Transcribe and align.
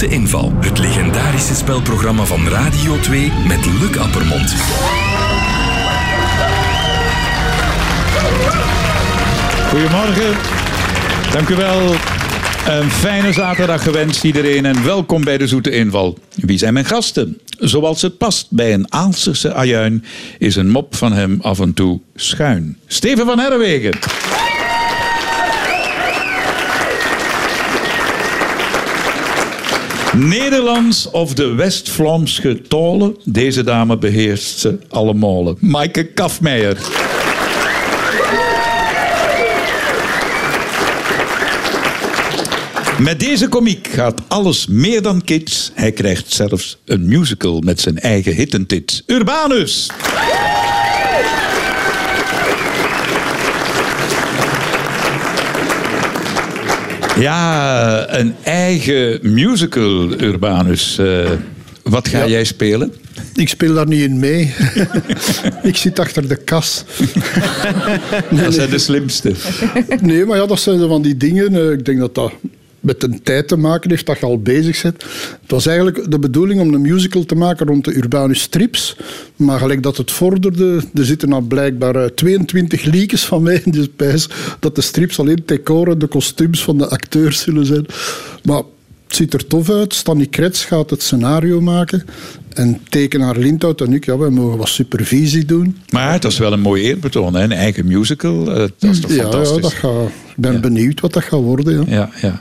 Zoete 0.00 0.14
Inval. 0.14 0.52
Het 0.60 0.78
legendarische 0.78 1.54
spelprogramma 1.54 2.24
van 2.24 2.48
Radio 2.48 3.00
2 3.00 3.32
met 3.46 3.66
Luc 3.66 3.96
Appermond. 3.98 4.54
Goedemorgen. 9.68 10.36
Dank 11.32 11.48
u 11.48 11.54
wel. 11.54 11.94
Een 12.66 12.90
fijne 12.90 13.32
zaterdag 13.32 13.82
gewenst 13.82 14.24
iedereen 14.24 14.66
en 14.66 14.84
welkom 14.84 15.24
bij 15.24 15.38
de 15.38 15.46
Zoete 15.46 15.70
Inval. 15.70 16.18
Wie 16.34 16.58
zijn 16.58 16.72
mijn 16.72 16.84
gasten? 16.84 17.40
Zoals 17.58 18.02
het 18.02 18.18
past 18.18 18.46
bij 18.50 18.74
een 18.74 18.92
Aalsterse 18.92 19.54
ajuin 19.54 20.04
is 20.38 20.56
een 20.56 20.70
mop 20.70 20.94
van 20.94 21.12
hem 21.12 21.38
af 21.40 21.60
en 21.60 21.74
toe 21.74 22.00
schuin. 22.14 22.78
Steven 22.86 23.26
van 23.26 23.38
Herwegen. 23.38 23.98
Nederlands 30.20 31.10
of 31.10 31.34
de 31.34 31.54
West-Vlaamse 31.54 32.62
tolen. 32.68 33.16
Deze 33.24 33.64
dame 33.64 33.98
beheerst 33.98 34.58
ze 34.58 34.78
allemaal. 34.88 35.56
Maaike 35.60 36.04
Kafmeijer. 36.04 36.78
Met 42.98 43.20
deze 43.20 43.48
komiek 43.48 43.86
gaat 43.86 44.20
alles 44.28 44.66
meer 44.66 45.02
dan 45.02 45.24
kids. 45.24 45.70
Hij 45.74 45.92
krijgt 45.92 46.32
zelfs 46.32 46.78
een 46.84 47.06
musical 47.08 47.60
met 47.60 47.80
zijn 47.80 47.98
eigen 47.98 48.34
hittentits. 48.34 49.02
Urbanus! 49.06 49.90
Ja, 57.20 58.18
een 58.18 58.34
eigen 58.42 59.18
musical, 59.22 60.20
Urbanus. 60.20 60.96
Uh, 61.00 61.30
wat 61.82 62.08
ga 62.08 62.18
Ja. 62.18 62.26
jij 62.28 62.44
spelen? 62.44 62.92
Ik 63.34 63.48
speel 63.48 63.74
daar 63.74 63.86
niet 63.86 64.00
in 64.02 64.18
mee. 64.18 64.54
ik 65.62 65.76
zit 65.76 65.98
achter 65.98 66.28
de 66.28 66.36
kas. 66.36 66.84
Dat 68.44 68.54
zijn 68.54 68.70
de 68.70 68.78
slimste. 68.78 69.32
Nee, 70.00 70.24
maar 70.24 70.36
ja, 70.38 70.46
dat 70.46 70.60
zijn 70.60 70.78
zo 70.78 70.88
van 70.88 71.02
die 71.02 71.16
dingen. 71.16 71.54
eh, 71.54 71.70
Ik 71.70 71.84
denk 71.84 71.98
dat 71.98 72.14
dat 72.14 72.32
met 72.80 73.02
een 73.02 73.22
tijd 73.22 73.48
te 73.48 73.56
maken 73.56 73.90
heeft 73.90 74.06
dat 74.06 74.18
je 74.18 74.26
al 74.26 74.38
bezig 74.42 74.82
bent. 74.82 75.02
Het 75.42 75.50
was 75.50 75.66
eigenlijk 75.66 76.10
de 76.10 76.18
bedoeling 76.18 76.60
om 76.60 76.74
een 76.74 76.80
musical 76.80 77.24
te 77.24 77.34
maken 77.34 77.66
rond 77.66 77.84
de 77.84 77.94
Urbanus 77.96 78.40
strips. 78.40 78.96
Maar 79.36 79.58
gelijk 79.58 79.82
dat 79.82 79.96
het 79.96 80.10
vorderde, 80.10 80.82
er 80.94 81.04
zitten 81.04 81.28
nou 81.28 81.42
blijkbaar 81.42 81.96
eh, 81.96 82.04
22 82.04 82.82
leakjes 82.84 83.24
van 83.24 83.42
mij 83.42 83.60
in 83.64 83.70
de 83.72 83.82
spijs 83.82 84.28
dat 84.60 84.74
de 84.74 84.80
strips 84.82 85.18
alleen 85.18 85.42
decoren, 85.46 85.98
de 85.98 86.06
kostuums 86.06 86.62
van 86.62 86.78
de 86.78 86.88
acteurs 86.88 87.40
zullen 87.40 87.66
zijn. 87.66 87.86
Maar 88.44 88.62
het 89.06 89.16
ziet 89.18 89.34
er 89.34 89.46
tof 89.46 89.70
uit. 89.70 89.94
Stanny 89.94 90.26
Krets 90.26 90.64
gaat 90.64 90.90
het 90.90 91.02
scenario 91.02 91.60
maken. 91.60 92.04
En 92.54 92.80
tekenaar 92.88 93.36
Lindhout 93.38 93.80
en 93.80 93.92
ik, 93.92 94.04
ja, 94.04 94.18
wij 94.18 94.30
mogen 94.30 94.58
wat 94.58 94.68
supervisie 94.68 95.44
doen. 95.44 95.76
Maar 95.90 96.12
het 96.12 96.22
was 96.22 96.38
wel 96.38 96.52
een 96.52 96.60
mooi 96.60 96.82
eerbetoon, 96.82 97.34
hè? 97.34 97.42
een 97.42 97.52
eigen 97.52 97.86
musical. 97.86 98.50
Eh, 98.50 98.56
Dat 98.78 98.90
is 98.90 99.00
toch 99.00 99.10
Ja, 99.10 99.16
ja 99.16 99.22
fantastisch? 99.22 99.62
dat 99.62 99.72
gaat, 99.72 100.06
ik 100.08 100.34
ben 100.36 100.52
Ja. 100.52 100.60
benieuwd 100.60 101.00
wat 101.00 101.12
dat 101.12 101.22
gaat 101.22 101.40
worden. 101.40 101.74
Ja. 101.74 101.84
Ja, 101.88 102.10
ja. 102.20 102.40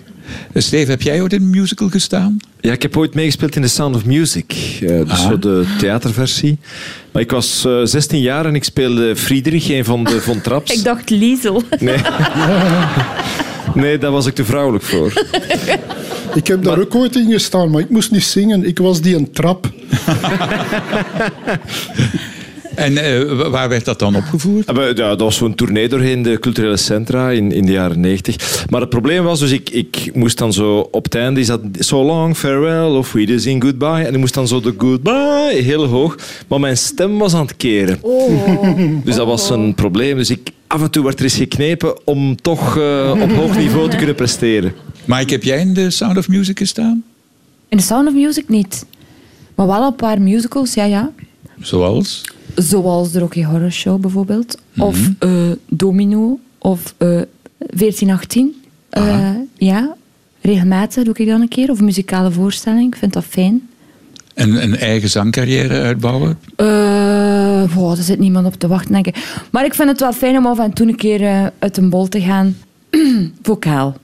Eh, 0.54 0.62
Steve, 0.62 0.90
heb 0.92 1.02
jij 1.02 1.22
ooit 1.22 1.34
in 1.34 1.42
een 1.42 1.50
musical 1.50 1.90
gestaan? 1.90 2.38
Ja, 2.62 2.72
ik 2.72 2.82
heb 2.82 2.98
ooit 2.98 3.14
meegespeeld 3.14 3.56
in 3.56 3.62
The 3.62 3.68
Sound 3.68 3.96
of 3.96 4.06
Music. 4.06 4.54
eh, 4.82 4.88
dus 4.88 5.26
Ah. 5.26 5.42
de 5.42 5.66
theaterversie. 5.80 6.58
Maar 7.12 7.22
ik 7.22 7.32
was 7.32 7.66
eh, 7.66 7.80
16 7.84 8.20
jaar 8.22 8.46
en 8.46 8.56
ik 8.56 8.64
speelde 8.64 9.16
Friedrich, 9.16 9.70
een 9.70 9.86
van 9.86 10.04
de 10.04 10.22
Von 10.22 10.42
Traps. 10.42 10.72
Ik 10.78 10.84
dacht 10.84 11.10
Liesel. 11.10 11.64
Nee. 11.80 11.98
nee, 13.74 13.98
daar 13.98 14.12
was 14.12 14.26
ik 14.26 14.36
te 14.36 14.46
vrouwelijk 14.46 14.84
voor. 14.84 15.14
Ik 16.36 16.48
heb 16.48 16.64
daar 16.64 16.80
ook 16.80 16.96
ooit 16.96 17.16
in 17.16 17.32
gestaan, 17.32 17.70
maar 17.72 17.82
ik 17.82 17.90
moest 17.90 18.12
niet 18.12 18.24
zingen. 18.24 18.66
Ik 18.68 18.78
was 18.78 19.02
die 19.02 19.16
een 19.16 19.32
trap. 19.32 19.70
En 22.80 22.98
eh, 22.98 23.32
wa- 23.38 23.50
waar 23.50 23.70
werd 23.70 23.86
dat 23.86 24.00
dan 24.00 24.16
opgevoerd? 24.16 24.68
Ah, 24.68 24.76
maar 24.76 24.88
Ja, 24.88 24.94
dat 24.94 25.20
was 25.20 25.36
zo'n 25.36 25.56
tournee 25.56 25.90
doorheen 25.90 26.22
de 26.22 26.40
culturele 26.40 26.78
centra 26.78 27.30
in, 27.32 27.52
in 27.52 27.66
de 27.66 27.72
jaren 27.72 28.00
90. 28.00 28.66
Maar 28.70 28.82
het 28.82 28.90
probleem 28.90 29.24
was, 29.24 29.40
dus 29.40 29.52
ik, 29.52 29.70
ik 29.70 30.12
moest 30.14 30.38
dan 30.38 30.54
zo 30.54 30.80
op 30.92 31.04
het 31.04 31.16
einde, 31.16 31.40
is 31.40 31.48
dat 31.48 31.62
so 31.80 32.04
long, 32.04 32.38
farewell 32.38 32.98
of 32.98 33.12
we 33.12 33.40
zien 33.40 33.62
goodbye. 33.62 34.04
En 34.04 34.14
ik 34.14 34.20
moest 34.20 34.34
dan 34.34 34.48
zo 34.48 34.60
de 34.62 34.74
goodbye 34.78 35.60
heel 35.62 35.86
hoog. 35.86 36.16
Maar 36.48 36.60
mijn 36.60 36.78
stem 36.78 37.18
was 37.18 37.34
aan 37.34 37.42
het 37.46 37.58
keren. 37.58 37.98
Oh. 38.02 38.78
Dus 39.06 39.16
dat 39.16 39.28
was 39.28 39.50
een 39.50 39.74
probleem. 39.76 40.18
Dus 40.18 40.30
ik, 40.30 40.50
af 40.68 40.82
en 40.82 40.92
toe 40.92 41.04
werd 41.04 41.18
er 41.18 41.24
eens 41.24 41.36
geknepen 41.36 42.08
om 42.08 42.36
toch 42.42 42.78
eh, 42.78 43.16
op 43.22 43.32
hoog 43.32 43.58
niveau 43.58 43.90
te 43.90 43.98
kunnen 43.98 44.16
presteren. 44.16 44.74
Mike, 45.06 45.34
heb 45.34 45.44
jij 45.44 45.60
in 45.60 45.74
de 45.74 45.90
Sound 45.90 46.18
of 46.18 46.28
Music 46.28 46.58
gestaan? 46.58 47.04
In 47.70 47.78
The 47.78 47.84
Sound 47.84 48.08
of 48.08 48.14
Music 48.14 48.50
niet. 48.50 48.86
Maar 49.56 49.68
wel 49.68 49.84
een 49.86 49.96
paar 49.96 50.22
musicals, 50.22 50.74
ja, 50.74 50.84
ja. 50.86 51.12
Zoals? 51.62 52.22
Zoals 52.62 53.12
de 53.12 53.20
Rocky 53.20 53.44
Horror 53.44 53.72
Show 53.72 54.00
bijvoorbeeld. 54.02 54.58
Mhm. 54.74 54.86
Of 54.86 55.10
eh, 55.20 55.30
Domino. 55.68 56.40
Of 56.58 56.94
eh 56.98 57.08
1418. 57.58 58.62
Eh, 58.90 59.30
ja, 59.58 59.96
regelmatig 60.42 61.04
doe 61.04 61.14
ik 61.18 61.28
dat 61.28 61.40
een 61.40 61.48
keer. 61.48 61.70
Of 61.70 61.80
een 61.80 61.86
muzikale 61.86 62.32
voorstelling. 62.32 62.94
Ik 62.94 63.00
vind 63.00 63.14
dat 63.14 63.24
fijn. 63.24 63.70
En 64.34 64.64
een 64.64 64.78
eigen 64.78 65.10
zangcarrière 65.10 65.82
uitbouwen? 65.82 66.40
Eh 66.56 67.74
wow, 67.76 67.92
er 67.92 68.04
zit 68.04 68.20
niemand 68.20 68.46
op 68.46 68.56
te 68.56 68.68
wachten, 68.68 68.94
denk 68.94 69.08
ik. 69.08 69.44
Maar 69.52 69.66
ik 69.66 69.74
vind 69.74 69.90
het 69.90 70.00
wel 70.00 70.14
fijn 70.14 70.38
om 70.38 70.46
af 70.46 70.60
en 70.60 70.74
toe 70.74 70.88
een 70.88 70.96
keer 70.96 71.52
uit 71.60 71.78
een 71.78 71.90
bol 71.90 72.08
te 72.08 72.22
gaan. 72.22 72.58
Vocaal. 73.42 73.96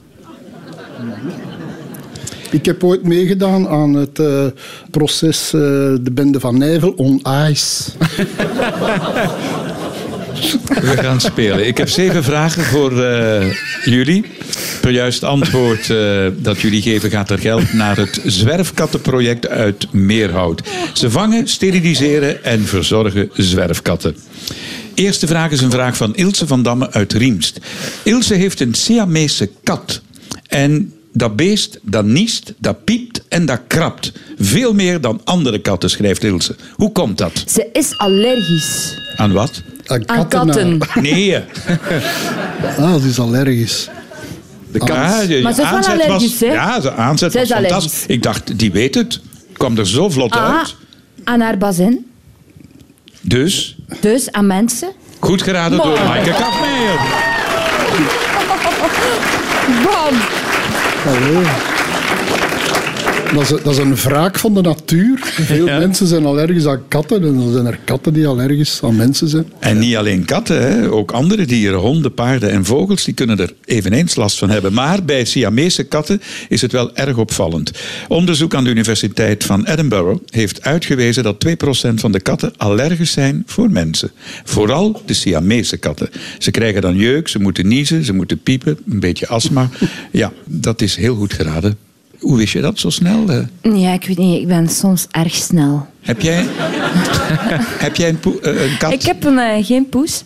Ik 2.56 2.66
heb 2.66 2.84
ooit 2.84 3.04
meegedaan 3.04 3.68
aan 3.68 3.94
het 3.94 4.20
eh, 4.20 4.46
proces 4.92 5.46
eh, 5.46 5.60
De 6.02 6.12
Bende 6.12 6.40
van 6.40 6.58
Nijvel 6.58 6.92
on 6.92 7.22
Ice. 7.50 7.92
We 10.68 10.98
gaan 10.98 11.22
spelen. 11.22 11.68
Ik 11.68 11.78
heb 11.78 11.90
zeven 11.90 12.24
vragen 12.24 12.64
voor 12.64 13.04
eh, 13.04 13.54
jullie. 13.84 14.26
Per 14.82 14.92
juist 14.92 15.24
antwoord 15.24 15.94
dat 16.38 16.62
jullie 16.62 16.82
geven 16.82 17.10
gaat 17.10 17.30
er 17.30 17.40
geld 17.40 17.74
naar 17.74 17.98
het 17.98 18.22
zwerfkattenproject 18.26 19.48
uit 19.48 19.94
Meerhout. 19.94 20.62
Ze 20.94 21.12
vangen, 21.12 21.48
steriliseren 21.48 22.44
en 22.44 22.66
verzorgen 22.66 23.30
zwerfkatten. 23.34 24.16
Eerste 24.94 25.28
vraag 25.28 25.52
is 25.52 25.62
een 25.62 25.72
vraag 25.72 25.98
van 25.98 26.16
Ilse 26.16 26.48
van 26.48 26.64
Damme 26.64 26.92
uit 26.92 27.14
Riemst. 27.14 27.60
Ilse 28.04 28.34
heeft 28.34 28.60
een 28.60 28.74
Siamese 28.74 29.50
kat. 29.64 30.02
En 30.48 30.94
dat 31.18 31.36
beest, 31.36 31.80
dat 31.82 32.06
niest, 32.06 32.54
dat 32.58 32.84
piept 32.84 33.22
en 33.28 33.46
dat 33.46 33.60
krabt. 33.68 34.12
Veel 34.40 34.74
meer 34.74 35.02
dan 35.02 35.22
andere 35.24 35.60
katten, 35.60 35.90
schrijft 35.90 36.24
Ilse. 36.24 36.56
Hoe 36.76 36.92
komt 36.92 37.18
dat? 37.18 37.44
Ze 37.48 37.70
is 37.74 37.98
allergisch 37.98 38.98
Aan 39.16 39.32
wat? 39.32 39.62
Aan 39.86 40.10
aan 40.10 40.28
katten. 40.28 40.78
katten. 40.78 40.80
Nee. 41.04 41.36
Ah, 42.80 42.92
dat 42.92 43.04
is 43.04 43.20
allergisch. 43.20 43.90
De 44.72 44.80
kat. 44.80 44.90
Maar 44.90 45.54
ze 45.54 45.62
is 45.62 45.70
wel 45.70 45.86
allergisch, 45.88 46.40
hè? 46.40 46.46
Ja, 46.46 46.80
de 46.80 46.92
aanzet 46.92 47.32
Ze 47.32 47.38
was 47.38 47.48
is 47.48 47.54
allergisch. 47.56 47.74
fantastisch. 47.82 48.16
Ik 48.16 48.24
dacht, 48.24 48.60
die 48.60 48.72
weet 48.72 48.96
het. 48.96 49.20
Kwam 49.54 49.78
er 49.78 49.88
zo 49.88 50.10
vlot 50.10 50.32
Ah, 50.32 50.58
uit. 50.58 50.76
aan 51.24 51.40
haar 51.40 51.58
bazin. 51.58 52.06
Dus, 53.22 53.76
Dus 54.02 54.32
aan 54.32 54.48
mensen. 54.48 54.90
goed 55.20 55.42
geraden 55.42 55.78
door. 55.78 56.00
Maaike 56.04 56.30
Kafmeijer. 56.32 57.00
Bam! 59.84 60.45
Allee. 61.08 61.75
Dat 63.34 63.42
is, 63.42 63.50
dat 63.50 63.68
is 63.68 63.78
een 63.78 63.96
wraak 63.96 64.40
van 64.40 64.54
de 64.54 64.62
natuur. 64.62 65.20
Veel 65.22 65.66
mensen 65.86 66.08
zijn 66.08 66.26
allergisch 66.26 66.66
aan 66.66 66.88
katten. 66.88 67.24
En 67.24 67.36
dan 67.36 67.52
zijn 67.52 67.66
er 67.66 67.80
katten 67.84 68.14
die 68.14 68.28
allergisch 68.28 68.80
aan 68.84 68.96
mensen 68.96 69.28
zijn. 69.28 69.46
En 69.60 69.80
niet 69.80 69.96
alleen 69.96 70.26
katten, 70.26 70.62
hè. 70.62 70.92
ook 70.92 71.12
andere 71.12 71.46
dieren, 71.46 71.80
honden, 71.80 72.14
paarden 72.14 72.50
en 72.50 72.66
vogels, 72.66 73.04
die 73.04 73.14
kunnen 73.14 73.40
er 73.40 73.54
eveneens 73.66 74.16
last 74.16 74.38
van 74.38 74.50
hebben. 74.50 74.74
Maar 74.74 75.04
bij 75.04 75.26
Siamese 75.26 75.84
katten 75.84 76.22
is 76.50 76.62
het 76.62 76.72
wel 76.72 76.96
erg 76.96 77.18
opvallend. 77.18 77.72
Onderzoek 78.08 78.56
aan 78.56 78.64
de 78.64 78.70
Universiteit 78.70 79.44
van 79.44 79.66
Edinburgh 79.66 80.22
heeft 80.30 80.62
uitgewezen 80.62 81.24
dat 81.24 81.46
2% 81.48 81.50
van 81.96 82.12
de 82.12 82.20
katten 82.20 82.54
allergisch 82.58 83.12
zijn 83.12 83.44
voor 83.46 83.72
mensen. 83.72 84.12
Vooral 84.44 85.02
de 85.06 85.14
Siamese 85.14 85.78
katten. 85.78 86.10
Ze 86.40 86.52
krijgen 86.52 86.82
dan 86.82 86.96
jeuk, 86.96 87.28
ze 87.28 87.40
moeten 87.40 87.68
niezen, 87.68 88.04
ze 88.04 88.14
moeten 88.14 88.40
piepen, 88.40 88.78
een 88.90 89.00
beetje 89.00 89.28
astma. 89.28 89.70
Ja, 90.12 90.34
dat 90.46 90.82
is 90.82 90.96
heel 90.96 91.16
goed 91.16 91.34
geraden. 91.34 91.78
Hoe 92.20 92.38
wist 92.38 92.54
je 92.54 92.62
dat 92.62 92.80
zo 92.80 92.90
snel? 92.90 93.30
eh? 93.30 93.82
Ja, 93.82 93.92
ik 93.94 94.06
weet 94.06 94.18
niet. 94.18 94.42
Ik 94.42 94.48
ben 94.48 94.70
soms 94.70 95.08
erg 95.12 95.36
snel. 95.36 95.88
Heb 96.02 96.22
jij, 96.22 96.46
heb 97.86 97.96
jij 97.96 98.10
een, 98.10 98.20
eh, 98.42 98.62
een 98.64 98.78
kat? 98.78 98.94
Ik 98.94 99.02
heb 99.02 99.24
een, 99.24 99.38
eh, 99.40 99.66
geen 99.66 99.90
poes. 99.90 100.24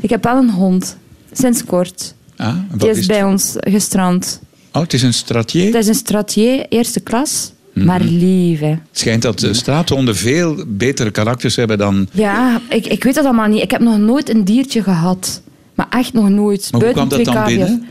Ik 0.00 0.10
heb 0.10 0.24
wel 0.24 0.36
een 0.36 0.50
hond. 0.50 0.96
Sinds 1.32 1.64
kort. 1.64 2.14
Ah, 2.36 2.54
Die 2.74 2.90
is 2.90 2.98
is 2.98 3.06
bij 3.06 3.24
ons 3.24 3.54
gestrand. 3.58 4.40
Oh, 4.72 4.82
het 4.82 4.92
is 4.92 5.02
een 5.02 5.14
stratier. 5.14 5.64
Het 5.66 5.74
is 5.74 5.86
een 5.86 5.94
stratier, 5.94 6.66
eerste 6.68 7.00
klas. 7.00 7.52
Mhm. 7.74 7.86
Maar 7.86 8.00
lief, 8.00 8.60
hè. 8.60 8.66
Het 8.68 8.78
schijnt 8.92 9.22
dat 9.22 9.42
eh, 9.42 9.52
straathonden 9.52 10.16
veel 10.16 10.64
betere 10.66 11.10
karakters 11.10 11.56
hebben 11.56 11.78
dan... 11.78 12.08
Ja, 12.12 12.60
ik, 12.68 12.86
ik 12.86 13.04
weet 13.04 13.14
dat 13.14 13.24
allemaal 13.24 13.48
niet. 13.48 13.62
Ik 13.62 13.70
heb 13.70 13.80
nog 13.80 13.98
nooit 13.98 14.28
een 14.28 14.44
diertje 14.44 14.82
gehad. 14.82 15.42
Maar 15.74 15.86
echt 15.90 16.12
nog 16.12 16.28
nooit. 16.28 16.68
Maar 16.72 16.80
hoe 16.80 16.92
kwam 16.92 17.08
dat 17.08 17.24
dan 17.24 17.44
binnen? 17.44 17.86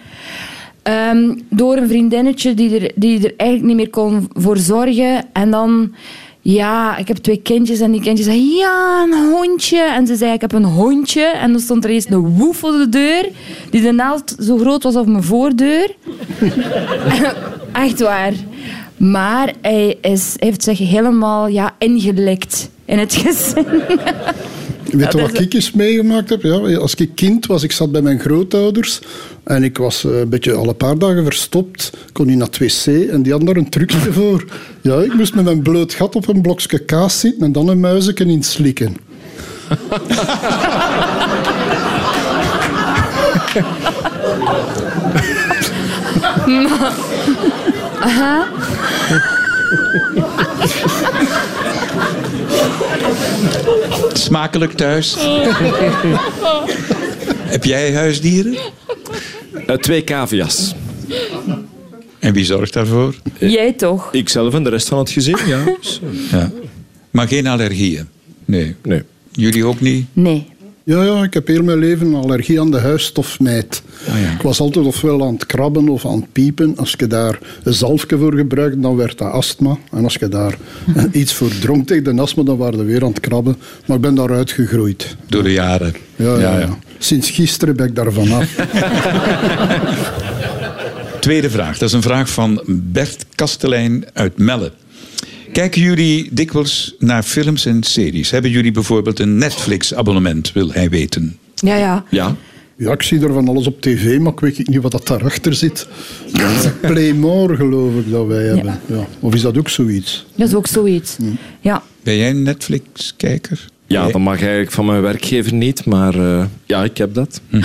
Ehm, 0.83 1.33
door 1.49 1.77
een 1.77 1.87
vriendinnetje 1.87 2.53
die 2.53 2.79
er, 2.79 2.91
die 2.95 3.17
er 3.17 3.33
eigenlijk 3.37 3.67
niet 3.67 3.75
meer 3.75 3.89
kon 3.89 4.29
voor 4.33 4.57
zorgen. 4.57 5.25
En 5.33 5.51
dan, 5.51 5.93
ja, 6.41 6.97
ik 6.97 7.07
heb 7.07 7.17
twee 7.17 7.41
kindjes 7.41 7.79
en 7.79 7.91
die 7.91 8.01
kindjes 8.01 8.27
zeiden, 8.27 8.47
ja, 8.47 9.03
een 9.03 9.31
hondje. 9.31 9.81
En 9.81 10.07
ze 10.07 10.15
zei, 10.15 10.33
ik 10.33 10.41
heb 10.41 10.53
een 10.53 10.63
hondje. 10.63 11.23
En 11.23 11.51
dan 11.51 11.61
stond 11.61 11.83
er 11.83 11.89
eens 11.89 12.09
een 12.09 12.37
woef 12.37 12.57
voor 12.57 12.71
de 12.71 12.89
deur, 12.89 13.29
die 13.69 13.81
de 13.81 13.91
naald 13.91 14.35
zo 14.39 14.57
groot 14.57 14.83
was 14.83 14.95
als 14.95 15.07
mijn 15.07 15.23
voordeur. 15.23 15.95
Echt 17.71 17.99
waar. 17.99 18.33
Maar 18.97 19.53
hij 19.61 19.97
is, 20.01 20.35
heeft 20.37 20.63
zich 20.63 20.77
helemaal 20.77 21.47
ja, 21.47 21.75
ingelikt 21.77 22.69
in 22.85 22.99
het 22.99 23.15
gezin. 23.15 23.65
Weet 24.91 25.11
je 25.11 25.21
wat 25.21 25.31
is- 25.33 25.39
ik 25.39 25.53
eens 25.53 25.71
meegemaakt 25.71 26.29
heb? 26.29 26.41
Ja, 26.43 26.75
als 26.77 26.95
ik 26.95 27.09
kind 27.15 27.45
was, 27.45 27.63
ik 27.63 27.71
zat 27.71 27.91
bij 27.91 28.01
mijn 28.01 28.19
grootouders 28.19 28.99
en 29.43 29.63
ik 29.63 29.77
was 29.77 30.03
eh, 30.05 30.19
een 30.19 30.29
beetje 30.29 30.53
alle 30.53 30.73
paar 30.73 30.97
dagen 30.97 31.23
verstopt, 31.23 31.91
kon 32.11 32.25
niet 32.27 32.37
naar 32.37 32.47
het 32.47 32.57
wc 32.57 32.85
en 33.09 33.21
die 33.21 33.31
hadden 33.31 33.45
daar 33.53 33.63
een 33.63 33.69
trucje 33.69 34.11
voor. 34.19 34.45
Ja, 34.81 34.95
ik 35.01 35.13
moest 35.13 35.35
met 35.35 35.43
mijn 35.43 35.61
bloot 35.61 35.93
gat 35.93 36.15
op 36.15 36.27
een 36.27 36.41
blokje 36.41 36.79
kaas 36.79 37.19
zitten 37.19 37.41
en 37.43 37.51
dan 37.51 37.67
een 37.67 37.79
muizenken 37.79 38.29
in 38.29 38.43
slikken. 38.43 38.95
Smakelijk 54.19 54.71
thuis. 54.71 55.15
Heb 57.53 57.63
jij 57.63 57.93
huisdieren? 57.93 58.55
Eh, 59.67 59.75
twee 59.75 60.03
cavia's. 60.03 60.75
En 62.19 62.33
wie 62.33 62.45
zorgt 62.45 62.73
daarvoor? 62.73 63.15
Jij 63.39 63.73
toch? 63.73 64.09
Ikzelf 64.11 64.53
en 64.53 64.63
de 64.63 64.69
rest 64.69 64.87
van 64.87 64.97
het 64.97 65.09
gezin, 65.09 65.37
ja. 65.45 65.75
Ja. 66.31 66.51
Maar 67.11 67.27
geen 67.27 67.47
allergieën? 67.47 68.07
Nee. 68.45 68.75
nee. 68.83 69.03
Jullie 69.31 69.65
ook 69.65 69.79
niet? 69.79 70.05
Nee. 70.13 70.47
Ja, 70.89 71.03
ja, 71.03 71.23
ik 71.23 71.33
heb 71.33 71.47
heel 71.47 71.63
mijn 71.63 71.77
leven 71.77 72.07
een 72.07 72.15
allergie 72.15 72.59
aan 72.59 72.71
de 72.71 72.79
huisstofmijt. 72.79 73.81
Ah, 74.07 74.21
ja. 74.21 74.31
Ik 74.31 74.41
was 74.41 74.59
altijd 74.59 74.85
ofwel 74.85 75.25
aan 75.25 75.33
het 75.33 75.45
krabben 75.45 75.89
of 75.89 76.05
aan 76.05 76.15
het 76.15 76.31
piepen. 76.31 76.77
Als 76.77 76.95
je 76.97 77.07
daar 77.07 77.39
een 77.63 77.73
zalfje 77.73 78.17
voor 78.17 78.33
gebruikt, 78.33 78.81
dan 78.81 78.95
werd 78.95 79.17
dat 79.17 79.31
astma. 79.31 79.77
En 79.91 80.03
als 80.03 80.13
je 80.13 80.27
daar 80.27 80.57
iets 81.11 81.33
voor 81.33 81.51
dronk 81.59 81.87
tegen 81.87 82.15
de 82.15 82.21
astma, 82.21 82.43
dan 82.43 82.57
waren 82.57 82.79
we 82.79 82.85
weer 82.85 83.03
aan 83.03 83.09
het 83.09 83.19
krabben. 83.19 83.57
Maar 83.85 83.95
ik 83.95 84.01
ben 84.01 84.15
daaruit 84.15 84.51
gegroeid. 84.51 85.15
Door 85.27 85.43
de 85.43 85.51
jaren. 85.51 85.93
Ja, 86.15 86.39
ja, 86.39 86.59
ja. 86.59 86.77
Sinds 86.97 87.29
gisteren 87.29 87.75
ben 87.75 87.87
ik 87.87 87.95
daar 87.95 88.11
vanaf. 88.11 88.55
Tweede 91.19 91.49
vraag. 91.49 91.77
Dat 91.77 91.89
is 91.89 91.95
een 91.95 92.01
vraag 92.01 92.29
van 92.29 92.61
Bert 92.65 93.25
Kastelein 93.35 94.05
uit 94.13 94.37
Melle. 94.37 94.71
Kijken 95.51 95.81
jullie 95.81 96.29
dikwijls 96.31 96.95
naar 96.99 97.23
films 97.23 97.65
en 97.65 97.83
series? 97.83 98.31
Hebben 98.31 98.51
jullie 98.51 98.71
bijvoorbeeld 98.71 99.19
een 99.19 99.37
Netflix-abonnement, 99.37 100.51
wil 100.51 100.71
hij 100.71 100.89
weten? 100.89 101.37
Ja, 101.55 101.75
ja. 101.75 102.05
Ja. 102.09 102.35
Ja, 102.75 102.91
ik 102.91 103.01
zie 103.01 103.19
er 103.19 103.33
van 103.33 103.47
alles 103.47 103.67
op 103.67 103.81
tv, 103.81 104.19
maar 104.19 104.31
ik 104.31 104.39
weet 104.39 104.67
niet 104.67 104.81
wat 104.81 104.91
dat 104.91 105.07
daarachter 105.07 105.53
zit. 105.53 105.87
Playmore, 106.81 107.55
geloof 107.55 107.95
ik, 107.95 108.11
dat 108.11 108.27
wij 108.27 108.43
hebben. 108.43 108.79
Ja. 108.85 109.07
Of 109.19 109.33
is 109.33 109.41
dat 109.41 109.57
ook 109.57 109.69
zoiets? 109.69 110.25
Dat 110.35 110.47
is 110.47 110.55
ook 110.55 110.67
zoiets. 110.67 111.17
Ja. 111.59 111.83
Ben 112.03 112.17
jij 112.17 112.29
een 112.29 112.43
Netflix-kijker? 112.43 113.67
Ja, 113.89 114.03
Nee? 114.03 114.11
dat 114.11 114.21
mag 114.21 114.39
eigenlijk 114.39 114.71
van 114.71 114.85
mijn 114.85 115.01
werkgever 115.01 115.53
niet, 115.53 115.85
maar 115.85 116.13
eh, 116.15 116.45
ja, 116.65 116.83
ik 116.83 116.97
heb 116.97 117.13
dat. 117.13 117.41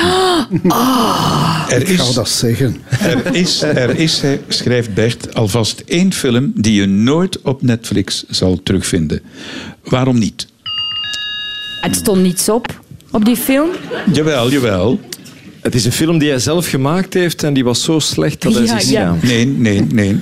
Er 1.69 1.81
Ik 1.81 1.87
ga 1.99 2.03
is, 2.09 2.13
dat 2.15 2.29
zeggen. 2.29 2.77
er 3.01 3.35
is, 3.35 3.63
er 3.63 3.99
is, 3.99 4.23
schrijft 4.49 4.95
Bert, 4.95 5.35
alvast 5.35 5.83
één 5.87 6.13
film 6.13 6.53
die 6.55 6.75
je 6.81 6.87
nooit 6.87 7.41
op 7.43 7.63
Netflix 7.63 8.25
zal 8.29 8.61
terugvinden. 8.63 9.21
Waarom 9.85 10.19
niet? 10.19 10.47
Het 11.81 11.97
stond 11.97 12.23
niets 12.23 12.49
op, 12.49 12.81
op 13.11 13.25
die 13.25 13.37
film. 13.37 13.69
Jawel, 14.13 14.51
jawel. 14.51 15.01
Het 15.61 15.75
is 15.75 15.85
een 15.85 15.93
film 15.93 16.19
die 16.19 16.29
hij 16.29 16.39
zelf 16.39 16.69
gemaakt 16.69 17.15
heeft 17.15 17.43
en 17.43 17.55
die 17.55 17.65
was 17.65 17.83
zo 17.83 17.99
slecht 17.99 18.43
dat 18.43 18.53
hij 18.55 18.63
Ja, 18.65 18.79
zich 18.81 18.91
ja. 18.91 19.01
schaamt. 19.03 19.23
Nee, 19.23 19.47
nee, 19.47 19.81
nee. 19.93 20.21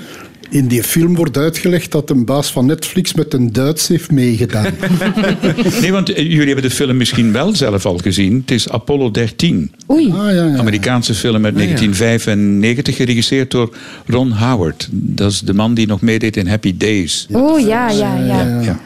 In 0.52 0.66
die 0.66 0.82
film 0.82 1.14
wordt 1.14 1.36
uitgelegd 1.36 1.92
dat 1.92 2.10
een 2.10 2.24
baas 2.24 2.52
van 2.52 2.66
Netflix 2.66 3.14
met 3.14 3.34
een 3.34 3.52
Duits 3.52 3.88
heeft 3.88 4.10
meegedaan. 4.10 4.74
Nee, 5.80 5.92
want 5.92 6.12
eh, 6.12 6.24
jullie 6.24 6.46
hebben 6.46 6.62
de 6.62 6.70
film 6.70 6.96
misschien 6.96 7.32
wel 7.32 7.56
zelf 7.56 7.86
al 7.86 7.98
gezien. 7.98 8.36
Het 8.40 8.50
is 8.50 8.68
Apollo 8.68 9.10
13. 9.10 9.72
Oei. 9.90 10.10
Ah, 10.10 10.16
ja, 10.16 10.32
ja. 10.32 10.56
Amerikaanse 10.56 11.14
film 11.14 11.44
uit 11.44 11.54
1995, 11.54 12.96
geregisseerd 12.96 13.50
door 13.50 13.76
Ron 14.06 14.32
Howard. 14.32 14.88
Dat 14.90 15.30
is 15.30 15.40
de 15.40 15.54
man 15.54 15.74
die 15.74 15.86
nog 15.86 16.00
meedeed 16.00 16.36
in 16.36 16.46
Happy 16.46 16.76
Days. 16.76 17.26
Oh, 17.30 17.60
ja, 17.60 17.90
ja, 17.90 18.16
ja. 18.16 18.60
Ja. 18.60 18.80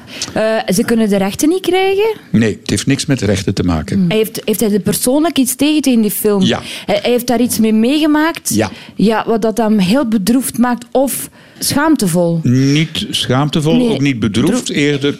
Eh, 0.67 0.75
ze 0.75 0.85
kunnen 0.85 1.09
de 1.09 1.17
rechten 1.17 1.49
niet 1.49 1.61
krijgen. 1.61 2.17
Nee, 2.31 2.59
het 2.61 2.71
heeft 2.71 2.87
niks 2.87 3.07
met 3.07 3.21
rechten 3.21 3.55
te 3.55 3.63
maken. 3.63 4.05
Hij 4.09 4.17
heeft, 4.17 4.43
heeft 4.45 4.61
hij 4.61 4.73
er 4.73 4.81
persoonlijk 4.81 5.39
iets 5.39 5.55
tegen 5.55 5.93
in 5.93 6.01
die 6.01 6.11
film? 6.11 6.43
Ja. 6.43 6.61
Hij, 6.87 6.99
hij 7.03 7.11
heeft 7.11 7.27
daar 7.27 7.41
iets 7.41 7.59
mee 7.59 7.73
meegemaakt? 7.73 8.55
Ja. 8.55 8.71
Ja, 8.95 9.25
wat 9.27 9.43
dat 9.43 9.57
hem 9.57 9.79
heel 9.79 10.09
bedroefd 10.09 10.59
maakt 10.59 10.87
of 10.91 11.29
schaamtevol? 11.59 12.41
Niet 12.43 13.07
schaamtevol, 13.11 13.77
Nee, 13.77 13.89
ook 13.91 14.01
niet 14.01 14.19
bedroefd. 14.19 14.69
Eerder, 14.71 15.19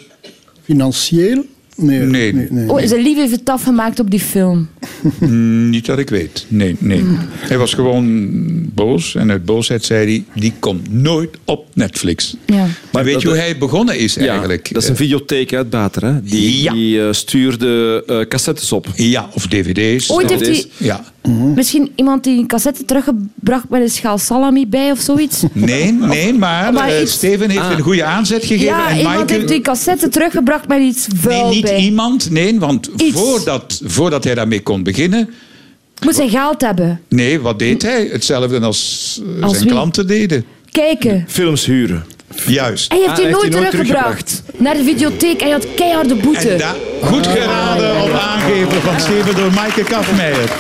Financieel? 0.63 1.45
Nee. 1.77 1.99
Nee. 2.01 2.33
nee, 2.35 2.47
nee. 2.51 2.71
Oh, 2.71 2.81
zijn 2.85 3.03
lief 3.03 3.17
heeft 3.17 3.31
het 3.33 3.49
afgemaakt 3.49 4.01
op 4.01 4.11
die 4.11 4.21
film. 4.21 4.69
niet 5.71 5.87
dat 5.87 5.99
ik 5.99 6.11
weet. 6.11 6.47
Nee, 6.49 6.77
nee. 6.79 7.05
Hij 7.31 7.59
was 7.59 7.75
gewoon 7.75 8.31
boos. 8.75 9.15
En 9.15 9.31
uit 9.31 9.45
boosheid 9.45 9.85
zei 9.85 10.07
hij, 10.07 10.41
die 10.41 10.53
komt 10.59 10.93
nooit 10.93 11.37
op 11.45 11.67
Netflix. 11.75 12.37
Ja. 12.47 12.57
Maar 12.57 12.69
Maar 12.93 13.05
weet 13.05 13.13
dat- 13.13 13.23
je 13.23 13.29
hoe 13.29 13.37
hij 13.37 13.59
begonnen 13.59 13.99
is 13.99 14.15
Ja, 14.15 14.27
eigenlijk? 14.27 14.73
dat 14.73 14.83
is 14.83 14.89
een 14.89 14.97
videotheek 14.97 15.55
uit 15.55 15.71
Bater. 15.71 16.05
Hè? 16.05 16.23
Die, 16.23 16.63
Ja. 16.63 16.73
die 16.73 17.01
eh, 17.03 17.13
stuurde 17.13 18.03
eh, 18.07 18.21
cassettes 18.29 18.73
op. 18.73 18.87
Ja, 18.95 19.29
of 19.35 19.47
dvd's. 19.47 20.11
Ooit 20.11 20.31
heeft 20.31 20.47
hij 20.47 20.51
is- 20.57 20.69
Ja. 20.77 21.05
misschien 21.55 21.91
iemand 21.95 22.25
die 22.25 22.39
een 22.39 22.47
cassette 22.47 22.85
teruggebracht 22.85 23.69
met 23.69 23.81
een 23.83 23.89
schaal 23.91 24.19
salami 24.19 24.67
bij 24.67 24.91
of 24.91 25.01
zoiets? 25.01 25.43
Nee, 25.53 25.93
nee, 25.93 26.33
maar, 26.35 26.73
Maar 26.73 26.89
eh, 26.89 27.07
Steven 27.07 27.51
heeft 27.51 27.71
een 27.71 27.81
goede 27.81 28.05
aanzet 28.05 28.45
gegeven. 28.45 28.65
Ja, 28.65 28.89
en 28.91 28.97
iemand 28.97 29.15
Maaike- 29.17 29.33
heeft 29.35 29.49
die 29.49 29.61
cassette 29.61 30.09
teruggebracht 30.09 30.69
met 30.69 30.81
iets 30.81 31.07
vuil 31.17 31.45
Nee, 31.47 31.55
niet 31.55 31.66
bij. 31.69 31.79
iemand. 31.81 32.31
Nee, 32.31 32.59
want 32.59 32.91
Iets. 32.97 33.19
voordat, 33.19 33.81
voordat 33.85 34.25
hij 34.25 34.35
daarmee 34.35 34.61
kon 34.63 34.83
beginnen... 34.83 35.31
Moet 36.05 36.17
hij 36.17 36.29
geld 36.29 36.61
hebben. 36.61 37.01
Nee, 37.09 37.41
wat 37.41 37.59
deed 37.59 37.83
hij? 37.83 38.09
Hetzelfde 38.13 38.61
als, 38.61 39.21
eh, 39.37 39.43
Als 39.43 39.53
zijn 39.53 39.65
wie? 39.65 39.73
klanten 39.73 40.07
deden. 40.07 40.45
Kijken. 40.71 41.25
Films 41.29 41.65
huren. 41.67 42.05
Juist. 42.47 42.89
Hij 42.91 42.99
heeft 42.99 43.11
Ah, 43.11 43.17
die 43.17 43.25
hij 43.25 43.33
heeft 43.35 43.43
nooit 43.43 43.53
die 43.53 43.61
nooit 43.61 43.71
teruggebracht. 43.71 44.43
Naar 44.57 44.75
de 44.77 44.85
videotheek. 44.85 45.41
Hij 45.41 45.51
had 45.51 45.67
keiharde 45.77 46.15
boete. 46.15 46.49
En 46.51 46.75
goed 47.03 47.27
geraden 47.27 48.03
op 48.03 48.11
aangeven 48.13 48.83
van 48.83 49.01
Steven 49.01 49.35
door 49.35 49.53
Maaike 49.53 49.83
Kafmeijer. 49.85 50.51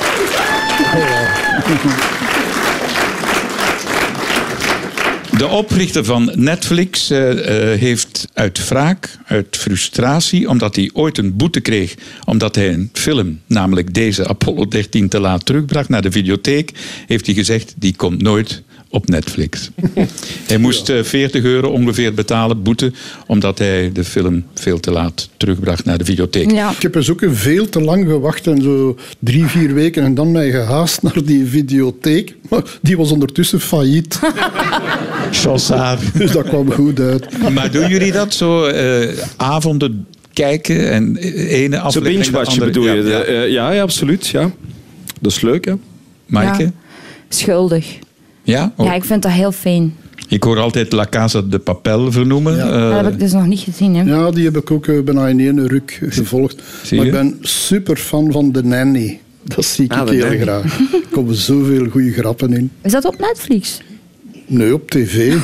De 5.36 5.46
oprichter 5.46 6.04
van 6.04 6.32
Netflix 6.34 7.10
eh, 7.10 7.30
eh, 7.72 7.80
heeft 7.80 8.28
uit 8.32 8.68
wraak, 8.68 9.18
uit 9.26 9.56
frustratie, 9.56 10.48
omdat 10.48 10.76
hij 10.76 10.90
ooit 10.92 11.18
een 11.18 11.36
boete 11.36 11.60
kreeg, 11.60 11.94
omdat 12.24 12.54
hij 12.54 12.72
een 12.72 12.90
film, 12.92 13.40
namelijk 13.46 13.94
deze 13.94 14.28
Apollo 14.28 14.68
13, 14.68 15.08
te 15.08 15.20
laat 15.20 15.46
terugbracht 15.46 15.88
naar 15.88 16.02
de 16.02 16.10
videotheek, 16.10 16.72
heeft 17.06 17.26
hij 17.26 17.34
gezegd, 17.34 17.74
die 17.76 17.96
komt 17.96 18.22
nooit 18.22 18.62
op 18.90 19.08
Netflix. 19.08 19.70
hij 20.46 20.58
moest 20.58 20.88
eh, 20.88 21.02
40 21.02 21.42
euro 21.44 21.68
ongeveer 21.70 22.14
betalen, 22.14 22.62
boete, 22.62 22.92
omdat 23.26 23.58
hij 23.58 23.90
de 23.92 24.04
film 24.04 24.44
veel 24.54 24.80
te 24.80 24.90
laat 24.90 25.28
terugbracht 25.36 25.84
naar 25.84 25.98
de 25.98 26.04
videotheek. 26.04 26.50
Ja. 26.50 26.70
Ik 26.70 26.82
heb 26.82 26.92
dus 26.92 27.10
ook 27.10 27.22
veel 27.28 27.68
te 27.68 27.80
lang 27.80 28.06
gewacht 28.06 28.46
en 28.46 28.62
zo 28.62 28.96
drie, 29.18 29.44
vier 29.44 29.74
weken 29.74 30.02
en 30.02 30.14
dan 30.14 30.32
mij 30.32 30.50
gehaast 30.50 31.02
naar 31.02 31.24
die 31.24 31.46
videotheek. 31.46 32.34
Maar 32.48 32.62
die 32.82 32.96
was 32.96 33.10
ondertussen 33.12 33.60
failliet, 33.60 34.18
Chaussard. 35.30 36.00
dus 36.18 36.30
dat 36.32 36.48
kwam 36.48 36.70
goed 36.72 37.00
uit. 37.00 37.52
Maar 37.52 37.70
doen 37.70 37.88
jullie 37.88 38.12
dat 38.12 38.34
zo 38.34 38.64
eh, 38.64 39.08
avonden 39.36 40.06
kijken 40.32 40.90
en 40.90 41.16
ene 41.16 41.76
Zo 41.76 41.82
aflevering 41.82 42.18
binge-watchen 42.20 42.62
andere- 42.62 42.66
bedoel 42.80 42.94
je? 42.94 43.02
Ja, 43.02 43.18
ja. 43.18 43.22
Eh, 43.24 43.50
Ja, 43.50 43.70
ja, 43.70 43.82
absoluut. 43.82 44.26
Ja. 44.26 44.50
Dat 45.20 45.32
is 45.32 45.40
leuk, 45.40 45.64
hè? 45.64 45.72
Maaike? 46.26 46.62
Ja. 46.62 46.72
Schuldig. 47.28 47.86
Ja? 48.46 48.72
Oh. 48.76 48.86
Ja, 48.86 48.94
ik 48.94 49.04
vind 49.04 49.22
dat 49.22 49.32
heel 49.32 49.52
fijn. 49.52 49.94
Ik 50.28 50.42
hoor 50.42 50.58
altijd 50.58 50.92
La 50.92 51.06
Casa 51.10 51.40
de 51.42 51.58
Papel 51.58 52.12
vernoemen. 52.12 52.56
Ja. 52.56 52.66
Eh, 52.70 52.90
dat 52.94 53.04
heb 53.04 53.12
ik 53.12 53.18
dus 53.18 53.32
nog 53.32 53.46
niet 53.46 53.60
gezien. 53.60 53.94
Hè. 53.94 54.02
Ja, 54.02 54.30
die 54.30 54.44
heb 54.44 54.56
ik 54.56 54.70
ook 54.70 54.86
eh, 54.86 55.00
bijna 55.02 55.26
in 55.28 55.40
één 55.40 55.66
ruk 55.68 55.98
gevolgd. 56.08 56.62
Zie 56.82 56.96
maar 56.96 57.06
ik 57.06 57.12
ben 57.12 57.38
super 57.40 57.96
fan 57.96 58.32
van 58.32 58.52
The 58.52 58.62
Nanny. 58.62 59.20
Dat 59.44 59.64
zie 59.64 59.84
ik 59.84 59.92
Ah, 59.92 60.08
heel 60.08 60.18
Nanny. 60.18 60.38
graag. 60.40 60.78
Er 60.78 61.00
komen 61.10 61.34
zoveel 61.34 61.86
goede 61.90 62.12
grappen 62.12 62.52
in. 62.52 62.70
Is 62.82 62.92
dat 62.92 63.04
op 63.04 63.18
Netflix? 63.18 63.80
Nee, 64.46 64.74
op 64.74 64.90
tv. 64.90 65.34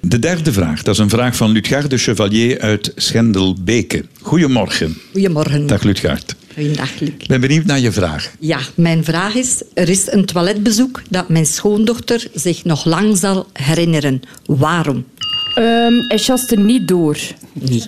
De 0.00 0.18
derde 0.18 0.52
vraag, 0.52 0.82
dat 0.82 0.94
is 0.94 1.00
een 1.00 1.08
vraag 1.08 1.36
van 1.36 1.50
Lutgard 1.50 1.90
de 1.90 1.96
Chevalier 1.98 2.60
uit 2.60 2.92
Schendelbeke. 2.96 4.04
Goedemorgen. 4.20 4.96
Goedemorgen. 5.12 5.66
Dag 5.66 5.82
Lutgard. 5.82 6.36
Ik 6.56 7.26
ben 7.26 7.40
benieuwd 7.40 7.64
naar 7.64 7.80
je 7.80 7.92
vraag. 7.92 8.30
Ja, 8.38 8.58
mijn 8.74 9.04
vraag 9.04 9.34
is: 9.34 9.62
er 9.74 9.88
is 9.88 10.12
een 10.12 10.24
toiletbezoek 10.24 11.02
dat 11.10 11.28
mijn 11.28 11.46
schoondochter 11.46 12.28
zich 12.34 12.64
nog 12.64 12.84
lang 12.84 13.16
zal 13.16 13.46
herinneren. 13.52 14.20
Waarom? 14.46 15.04
Ehm 15.54 15.92
hij 16.08 16.18
chast 16.18 16.50
er 16.50 16.60
niet 16.60 16.88
door. 16.88 17.18
Nee. 17.52 17.80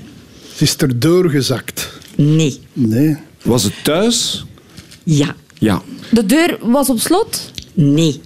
Ze 0.56 0.64
is 0.64 0.74
er 0.78 0.98
doorgezakt. 0.98 1.90
Nee. 2.16 2.58
Nee. 2.72 3.16
Was 3.42 3.62
het 3.62 3.72
thuis? 3.82 4.44
Ja. 5.02 5.34
Ja. 5.58 5.82
De 6.10 6.26
deur 6.26 6.58
was 6.60 6.88
op 6.90 7.00
slot? 7.00 7.52
Nee. 7.74 8.20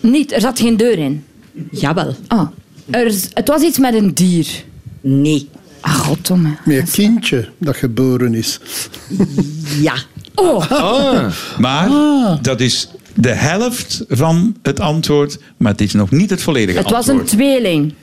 Niet, 0.00 0.32
er 0.32 0.40
zat 0.40 0.58
geen 0.60 0.76
deur 0.76 0.98
in. 0.98 1.24
Jawel. 1.70 2.14
Ah, 2.26 2.48
er, 2.90 3.06
is- 3.06 3.28
het 3.34 3.48
was 3.48 3.62
iets 3.62 3.78
met 3.78 3.94
een 3.94 4.14
dier. 4.14 4.46
Nee. 5.00 5.48
Ah, 5.80 5.94
goddomme. 5.94 6.48
Met 6.64 6.76
een 6.78 6.90
kindje 6.90 7.48
dat 7.58 7.76
geboren 7.76 8.34
is. 8.34 8.60
Ja. 9.80 9.94
Oh, 10.34 10.70
Ah. 10.70 11.24
Maar 11.58 11.88
dat 12.42 12.60
is 12.60 12.88
de 13.14 13.28
helft 13.28 14.04
van 14.08 14.56
het 14.62 14.80
antwoord, 14.80 15.38
maar 15.56 15.72
het 15.72 15.80
is 15.80 15.92
nog 15.92 16.10
niet 16.10 16.30
het 16.30 16.42
volledige 16.42 16.78
het 16.78 16.90
was 16.90 17.06
een 17.06 17.12
antwoord. 17.18 17.30
tweeling. 17.32 17.94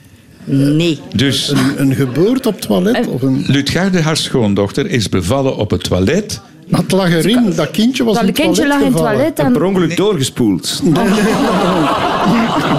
Nee. 0.44 1.00
Dus 1.14 1.48
Een, 1.48 1.80
een 1.80 1.94
geboorte 1.94 2.48
op 2.48 2.54
het 2.54 2.62
toilet? 2.66 3.06
Of 3.06 3.22
een... 3.22 3.44
Lutgarde, 3.46 4.00
haar 4.02 4.16
schoondochter, 4.16 4.86
is 4.86 5.08
bevallen 5.08 5.56
op 5.56 5.70
het 5.70 5.84
toilet. 5.84 6.40
Maar 6.68 6.80
het 6.80 6.92
lag 6.92 7.10
erin. 7.12 7.52
Dat 7.56 7.70
kindje 7.70 8.04
was 8.04 8.14
Dat 8.14 8.22
in 8.22 8.28
het 8.28 8.38
kindje 8.38 8.62
toilet 8.62 8.78
lag 8.80 8.88
in 8.88 8.92
het 8.94 9.02
toilet 9.02 9.38
En 9.38 9.46
en... 9.46 9.52
per 9.52 9.64
ongeluk 9.64 9.96
doorgespoeld. 9.96 10.82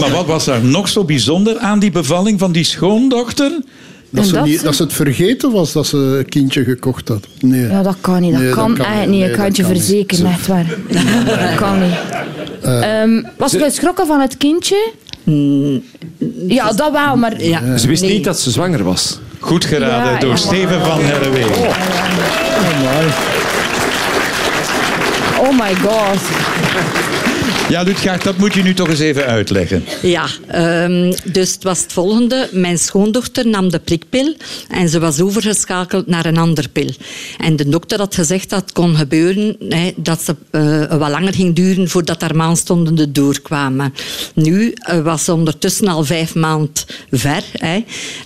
Maar 0.00 0.10
wat 0.10 0.26
was 0.26 0.44
daar 0.44 0.64
nog 0.64 0.88
zo 0.88 1.04
bijzonder 1.04 1.58
aan 1.58 1.78
die 1.78 1.90
bevalling 1.90 2.38
van 2.38 2.52
die 2.52 2.64
schoondochter? 2.64 3.50
Dat 4.10 4.26
ze, 4.26 4.32
dat 4.32 4.44
niet, 4.44 4.58
ze- 4.58 4.64
dat 4.64 4.74
ze 4.74 4.82
het 4.82 4.92
vergeten 4.92 5.50
was 5.50 5.72
dat 5.72 5.86
ze 5.86 5.96
een 5.96 6.28
kindje 6.28 6.64
gekocht 6.64 7.08
had. 7.08 7.26
Nee. 7.40 7.66
Ja, 7.68 7.82
dat 7.82 7.96
kan 8.00 8.20
niet. 8.20 8.32
Dat 8.32 8.40
Nee, 8.40 8.48
dat 8.50 8.58
kan 8.58 8.70
niet. 8.70 9.08
Nee, 9.08 9.24
Ik 9.28 9.32
kan 9.32 9.44
het 9.44 9.56
je 9.56 9.64
verzekeren, 9.64 10.26
echt 10.26 10.46
waar. 10.46 10.66
Dat 11.26 11.54
kan 11.54 11.80
niet. 11.80 11.94
Ehm, 12.62 13.22
was 13.36 13.52
je 13.52 13.58
geschrokken 13.58 14.06
van 14.06 14.20
het 14.20 14.36
kindje? 14.36 14.92
Ja, 16.48 16.72
dat 16.72 16.92
wel, 16.92 17.16
maar... 17.16 17.42
Ja. 17.42 17.76
Ze 17.76 17.86
wist 17.86 18.02
Nee. 18.02 18.12
niet 18.12 18.24
dat 18.24 18.40
ze 18.40 18.50
zwanger 18.50 18.84
was. 18.84 19.18
Goed 19.38 19.64
geraden 19.64 20.12
Ja, 20.12 20.18
door 20.18 20.30
ja. 20.30 20.36
Steven 20.36 20.80
van 20.84 21.00
Herrewegen. 21.00 21.62
Oh 21.62 21.70
Oh 25.42 25.52
my 25.52 25.72
gosh. 25.72 27.09
Ja, 27.68 27.82
Lutgaard, 27.82 28.24
dat 28.24 28.36
moet 28.36 28.54
je 28.54 28.62
nu 28.62 28.74
toch 28.74 28.88
eens 28.88 28.98
even 28.98 29.26
uitleggen. 29.26 29.84
Ja, 30.02 30.26
ehm, 30.46 31.12
dus 31.24 31.52
het 31.52 31.62
was 31.62 31.82
het 31.82 31.92
volgende. 31.92 32.48
Mijn 32.52 32.78
schoondochter 32.78 33.46
nam 33.46 33.70
de 33.70 33.78
prikpil 33.78 34.34
en 34.68 34.88
ze 34.88 34.98
was 34.98 35.20
overgeschakeld 35.20 36.06
naar 36.06 36.26
een 36.26 36.38
ander 36.38 36.68
pil. 36.68 36.90
En 37.38 37.56
de 37.56 37.68
dokter 37.68 37.98
had 37.98 38.14
gezegd 38.14 38.50
dat 38.50 38.60
het 38.60 38.72
kon 38.72 38.96
gebeuren 38.96 39.56
dat 39.96 40.22
ze 40.22 40.36
eh, 40.50 40.98
wat 40.98 41.10
langer 41.10 41.34
ging 41.34 41.54
duren 41.54 41.88
voordat 41.88 42.20
haar 42.20 42.36
maandstonden 42.36 43.12
doorkwamen. 43.12 43.94
Nu 44.34 44.72
eh, 44.74 45.00
was 45.00 45.24
ze 45.24 45.32
ondertussen 45.32 45.88
al 45.88 46.04
vijf 46.04 46.34
maanden 46.34 46.72
ver. 47.10 47.42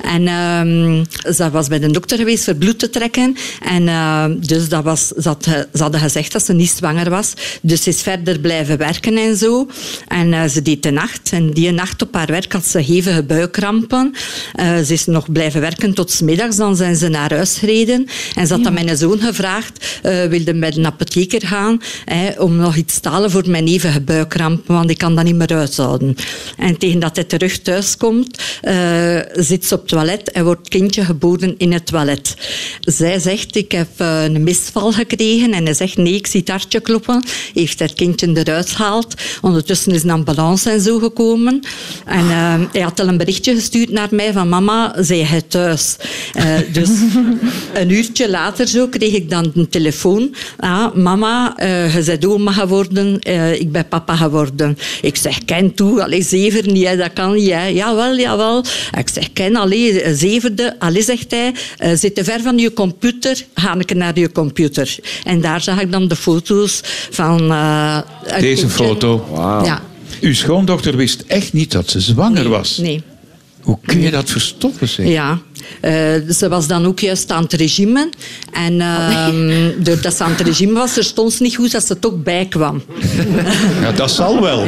En 0.00 0.28
ehm, 0.28 1.04
ze 1.35 1.50
was 1.50 1.69
bij 1.69 1.78
de 1.78 1.90
dokter 1.90 2.19
geweest 2.19 2.45
voor 2.45 2.54
bloed 2.54 2.78
te 2.78 2.90
trekken. 2.90 3.37
En 3.62 3.88
ehm, 3.88 4.37
dus 4.40 4.69
dat 4.69 4.85
was, 4.85 5.09
ze, 5.09 5.28
had, 5.28 5.47
hadden 5.73 6.00
gezegd 6.00 6.33
dat 6.33 6.45
ze 6.45 6.52
niet 6.52 6.71
zwanger 6.71 7.11
was. 7.11 7.33
Dus 7.62 7.83
ze 7.83 7.88
is 7.88 8.02
verder 8.02 8.38
blijven 8.38 8.78
werken 8.78 9.13
en 9.16 9.37
zo. 9.37 9.66
En 10.09 10.33
eh, 10.33 10.44
ze 10.44 10.62
deed 10.62 10.83
de 10.83 10.90
nacht. 10.90 11.30
En 11.33 11.50
die 11.50 11.71
nacht 11.71 12.02
op 12.02 12.14
haar 12.14 12.26
werk 12.26 12.52
had 12.52 12.66
ze 12.66 12.78
hevige 12.78 13.23
buikkrampen. 13.23 14.14
Eh, 14.52 14.78
ze 14.78 14.92
is 14.92 15.06
nog 15.06 15.33
blijven 15.33 15.61
werken 15.61 15.94
tot 15.94 16.21
middags. 16.21 16.56
Dan 16.56 16.76
zijn 16.76 16.97
ze 16.97 17.09
naar 17.09 17.35
huis 17.35 17.59
gereden. 17.59 18.06
En 18.35 18.47
ze 18.47 18.54
had 18.54 18.66
aan 18.66 18.73
mijn 18.73 18.97
zoon 18.97 19.21
gevraagd, 19.21 20.00
wilde 20.02 20.54
bij 20.54 20.71
de 20.71 20.85
apotheker 20.85 21.47
gaan 21.47 21.80
hè, 22.04 22.40
om 22.40 22.56
nog 22.56 22.76
iets 22.76 23.00
te 23.00 23.09
halen 23.09 23.30
voor 23.30 23.49
mijn 23.49 23.66
hevige 23.66 24.00
buikkrampen, 24.00 24.75
want 24.75 24.90
ik 24.90 24.99
kan 24.99 25.14
dat 25.14 25.25
niet 25.25 25.35
meer 25.35 25.54
uithouden. 25.54 26.16
En 26.56 26.78
tegen 26.78 27.00
dat 27.00 27.16
hij 27.16 27.25
terug 27.25 27.59
thuis 27.59 27.97
komt, 27.97 28.42
eh, 28.61 29.18
zit 29.33 29.64
ze 29.64 29.75
op 29.75 29.80
het 29.80 29.88
toilet 29.88 30.30
en 30.30 30.44
wordt 30.44 30.68
kindje 30.68 31.04
geboren 31.04 31.54
in 31.59 31.73
het 31.73 31.87
toilet. 31.87 32.37
Zij 32.80 33.18
zegt, 33.18 33.56
ik 33.56 33.73
heb 33.73 33.88
een 33.97 34.42
misval 34.42 34.92
gekregen. 34.92 35.52
En 35.52 35.64
hij 35.64 35.75
zegt, 35.75 35.97
nee, 35.97 36.14
ik 36.14 36.26
zie 36.26 36.40
het 36.40 36.49
hartje 36.49 36.80
kloppen. 36.80 37.25
Heeft 37.54 37.78
het 37.78 37.94
kindje 37.94 38.30
eruit 38.35 38.71
gehaald. 38.71 38.94
Ondertussen 39.41 39.93
is 39.93 40.03
een 40.03 40.11
ambulance 40.11 40.71
en 40.71 40.81
zo 40.81 40.99
gekomen. 40.99 41.61
En 42.05 42.31
eh, 42.31 42.55
hij 42.73 42.81
had 42.81 43.01
al 43.01 43.09
een 43.09 43.17
berichtje 43.17 43.55
gestuurd 43.55 43.91
naar 43.91 44.09
mij 44.11 44.33
van 44.33 44.49
mama, 44.49 44.95
zij 45.01 45.19
hij 45.19 45.43
thuis. 45.43 45.97
Eh, 46.35 46.45
dus 46.73 46.89
een 47.81 47.91
uurtje 47.91 48.31
later 48.31 48.67
zo 48.69 48.87
kreeg 48.89 49.13
ik 49.13 49.31
dan 49.31 49.53
een 49.55 49.69
telefoon. 49.69 50.35
Ah, 50.59 50.95
mama, 50.95 51.57
eh, 51.57 51.95
je 51.97 52.03
bent 52.05 52.27
oma 52.27 52.53
geworden, 52.53 53.19
eh, 53.21 53.61
ik 53.61 53.73
ben 53.73 53.89
papa 53.89 54.17
geworden. 54.17 54.79
Ik 55.03 55.17
zeg, 55.17 55.45
ken 55.45 55.75
toe, 55.75 56.03
allee, 56.03 56.23
zever 56.23 56.67
niet, 56.73 56.87
hè, 56.87 56.97
dat 56.97 57.13
kan 57.13 57.35
niet. 57.35 57.51
Hè. 57.51 57.67
Jawel, 57.67 58.17
jawel. 58.19 58.65
Ik 58.99 59.09
zeg, 59.13 59.33
ken, 59.33 59.57
allee, 59.57 60.15
zeverde. 60.15 60.75
Allee, 60.79 61.03
zegt 61.03 61.31
hij, 61.31 61.55
eh, 61.79 61.91
zit 61.97 62.15
te 62.15 62.25
ver 62.25 62.41
van 62.43 62.59
je 62.59 62.73
computer, 62.73 63.45
ga 63.55 63.75
ik 63.79 63.95
naar 63.95 64.19
je 64.19 64.33
computer. 64.33 64.97
En 65.25 65.41
daar 65.41 65.61
zag 65.61 65.81
ik 65.81 65.93
dan 65.93 66.09
de 66.09 66.17
foto's 66.17 66.81
van... 67.11 67.51
eh, 67.51 67.99
Deze 68.41 68.61
kindje. 68.61 68.84
Foto. 68.87 69.26
Ja. 69.64 69.83
Uw 70.21 70.35
schoondochter 70.35 70.97
wist 70.97 71.25
echt 71.26 71.53
niet 71.53 71.73
dat 71.73 71.91
ze 71.91 72.00
zwanger 72.00 72.49
was. 72.49 72.76
Nee. 72.79 73.03
Hoe 73.61 73.79
kun 73.87 74.00
je 74.00 74.11
dat 74.11 74.31
verstoppen, 74.31 74.88
zeg? 74.88 75.07
Ja, 75.07 75.38
Eh, 75.81 75.93
ze 76.31 76.49
was 76.49 76.67
dan 76.67 76.87
ook 76.87 76.99
juist 77.00 77.31
aan 77.31 77.43
het 77.43 77.53
regime. 77.53 78.11
En 78.53 78.81
ehm 78.81 79.71
doordat 79.83 80.14
ze 80.17 80.25
aan 80.25 80.31
het 80.31 80.41
regime 80.41 80.73
was, 80.73 80.97
er 80.97 81.05
stond 81.05 81.33
ze 81.33 81.43
niet 81.43 81.57
goed 81.57 81.73
dat 81.73 81.85
ze 81.87 81.99
toch 81.99 82.23
bij 82.23 82.47
kwam. 82.49 82.83
Ja, 83.83 83.93
dat 83.93 84.11
zal 84.11 84.41
wel. 84.43 84.64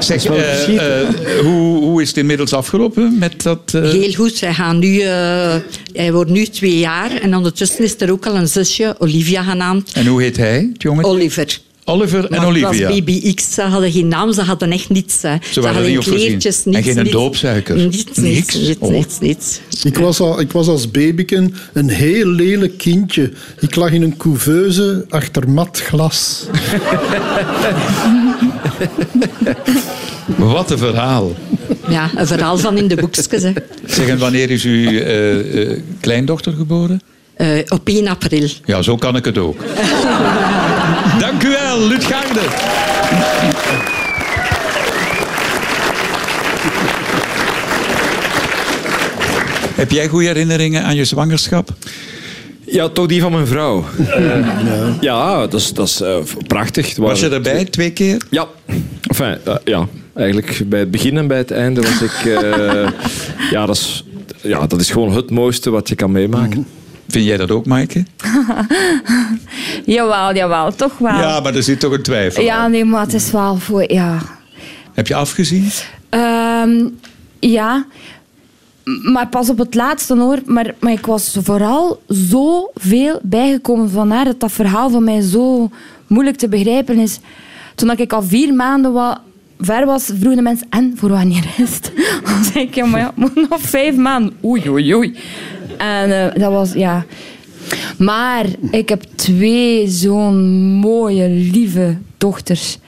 Zeg, 0.00 0.22
wel 0.22 0.36
eh, 0.36 1.00
eh, 1.00 1.08
hoe, 1.40 1.82
hoe 1.84 2.02
is 2.02 2.08
het 2.08 2.16
inmiddels 2.16 2.52
afgelopen 2.52 3.18
met 3.18 3.42
dat... 3.42 3.60
eh, 3.74 3.82
Heel 3.82 4.12
goed. 4.12 4.34
Zij 4.36 4.54
gaan 4.54 4.78
nu, 4.78 5.00
eh, 5.00 5.54
hij 5.92 6.12
wordt 6.12 6.30
nu 6.30 6.46
twee 6.46 6.78
jaar. 6.78 7.10
En 7.16 7.36
ondertussen 7.36 7.84
is 7.84 7.94
er 7.98 8.10
ook 8.10 8.26
al 8.26 8.36
een 8.36 8.48
zusje, 8.48 8.94
Olivia 8.98 9.42
genaamd. 9.42 9.92
En 9.92 10.06
hoe 10.06 10.22
heet 10.22 10.36
hij, 10.36 10.68
het 10.72 10.82
jongen? 10.82 11.04
Oliver. 11.04 11.58
Oliver 11.86 12.24
en 12.24 12.36
Maar 12.36 12.46
Olivia. 12.46 12.88
was 12.88 13.02
BBX, 13.04 13.54
ze 13.54 13.62
hadden 13.62 13.92
geen 13.92 14.08
naam, 14.08 14.32
ze 14.32 14.42
hadden 14.42 14.72
echt 14.72 14.88
niets. 14.88 15.22
Hè. 15.22 15.36
Ze, 15.50 15.60
waren 15.60 15.76
hadden 15.76 15.94
niet 15.94 16.04
kleertjes, 16.04 16.62
En 16.64 16.82
geen 16.82 16.96
niets. 16.96 17.10
doopsuiker? 17.10 17.76
Niets, 17.76 17.96
niets, 18.04 18.18
Niks? 18.18 18.54
niets, 18.54 18.76
Oh. 18.80 18.90
niets, 18.90 19.18
niets. 19.20 19.60
Ik 19.82 19.98
was, 19.98 20.20
al, 20.20 20.40
ik 20.40 20.52
was 20.52 20.68
als 20.68 20.90
babyken 20.90 21.54
een 21.72 21.88
heel 21.88 22.26
lelijk 22.26 22.78
kindje. 22.78 23.32
Ik 23.60 23.74
lag 23.74 23.90
in 23.90 24.02
een 24.02 24.16
couveuse 24.16 25.04
achter 25.08 25.50
mat 25.50 25.80
glas. 25.80 26.36
Wat 30.36 30.70
een 30.70 30.78
verhaal. 30.78 31.32
Ja, 31.88 32.10
een 32.16 32.26
verhaal 32.26 32.58
van 32.58 32.76
in 32.78 32.88
de 32.88 32.96
boekjes. 32.96 33.26
hè. 33.42 33.52
Zeg, 33.86 34.06
en 34.08 34.18
wanneer 34.18 34.50
is 34.50 34.64
uw 34.64 34.86
eh, 34.88 35.62
eh, 35.70 35.78
kleindochter 36.00 36.52
geboren? 36.52 37.00
Eh, 37.34 37.48
op 37.68 37.88
1 37.88 38.08
april. 38.08 38.48
Ja, 38.64 38.82
zo 38.82 38.96
kan 38.96 39.16
ik 39.16 39.24
het 39.24 39.38
ook. 39.38 39.56
Dank 41.74 41.86
u 41.86 41.88
wel, 41.88 41.88
Lutgarde. 41.88 42.40
Heb 49.74 49.90
jij 49.90 50.08
goede 50.08 50.26
herinneringen 50.26 50.82
aan 50.82 50.94
je 50.96 51.04
zwangerschap? 51.04 51.68
Ja, 52.64 52.88
toch 52.88 53.06
die 53.06 53.20
van 53.20 53.32
mijn 53.32 53.46
vrouw. 53.46 53.84
Ja, 55.00 55.40
dat 55.46 55.60
is, 55.60 55.72
dat 55.72 55.86
is 55.88 56.00
eh, 56.00 56.16
prachtig. 56.46 56.96
Was 56.96 57.20
je 57.20 57.28
erbij 57.28 57.64
twee 57.64 57.90
keer? 57.90 58.22
Ja. 58.30 58.48
Enfin, 59.00 59.38
eh, 59.44 59.54
ja. 59.64 59.88
Eigenlijk 60.14 60.62
bij 60.66 60.80
het 60.80 60.90
begin 60.90 61.16
en 61.16 61.26
bij 61.26 61.38
het 61.38 61.50
einde 61.50 61.80
was 61.80 62.02
ik... 62.02 62.24
eh, 62.24 62.88
ja, 63.54 63.66
dat 63.66 63.76
is, 63.76 64.04
ja, 64.40 64.66
dat 64.66 64.80
is 64.80 64.90
gewoon 64.90 65.12
het 65.16 65.30
mooiste 65.30 65.70
wat 65.70 65.88
je 65.88 65.94
kan 65.94 66.12
meemaken. 66.12 66.66
Vind 67.08 67.24
jij 67.24 67.36
dat 67.36 67.50
ook, 67.50 67.66
Maaike? 67.66 68.04
Jawel, 69.86 70.34
jawel, 70.34 70.74
toch 70.74 70.98
wel. 70.98 71.18
Ja, 71.18 71.40
maar 71.40 71.54
er 71.54 71.62
zit 71.62 71.80
toch 71.80 71.92
een 71.92 72.02
twijfel. 72.02 72.42
Ja, 72.42 72.68
nee, 72.68 72.84
maar 72.84 73.00
het 73.00 73.14
is 73.14 73.30
wel 73.30 73.56
voor... 73.56 73.92
Ja. 73.92 74.18
Heb 74.92 75.06
je 75.06 75.14
afgezien? 75.14 75.70
Ehm, 76.08 76.88
ja, 77.40 77.86
maar 78.84 79.28
pas 79.28 79.50
op 79.50 79.58
het 79.58 79.74
laatste 79.74 80.16
hoor. 80.16 80.38
Maar, 80.46 80.74
maar 80.78 80.92
ik 80.92 81.06
was 81.06 81.36
vooral 81.42 82.02
zo 82.30 82.70
veel 82.74 83.20
bijgekomen 83.22 83.90
van 83.90 84.10
haar 84.10 84.24
dat 84.24 84.40
dat 84.40 84.52
verhaal 84.52 84.90
van 84.90 85.04
mij 85.04 85.20
zo 85.20 85.70
moeilijk 86.06 86.36
te 86.36 86.48
begrijpen 86.48 86.98
is. 86.98 87.18
Toen 87.74 87.90
ik 87.90 88.12
al 88.12 88.22
vier 88.22 88.54
maanden 88.54 88.92
wat 88.92 89.20
ver 89.58 89.86
was, 89.86 90.04
vroegen 90.04 90.36
de 90.36 90.42
mensen: 90.42 90.66
En 90.70 90.92
voor 90.96 91.10
wanneer 91.10 91.44
is 91.56 91.74
het? 91.74 91.92
Dan 92.24 92.44
zei 92.44 92.64
ik: 92.64 92.74
Ja, 92.74 92.86
maar 92.86 93.00
ja, 93.00 93.12
nog 93.48 93.60
vijf 93.60 93.96
maanden. 93.96 94.36
Oei, 94.44 94.70
oei, 94.70 94.94
oei. 94.94 95.16
En 95.78 96.32
eh, 96.32 96.40
dat 96.40 96.52
was, 96.52 96.72
ja. 96.72 97.04
Maar 97.98 98.46
ik 98.70 98.88
heb 98.88 99.02
twee 99.14 99.88
zo'n 99.88 100.36
mooie, 100.80 101.28
lieve 101.28 101.96
dochters. 102.18 102.78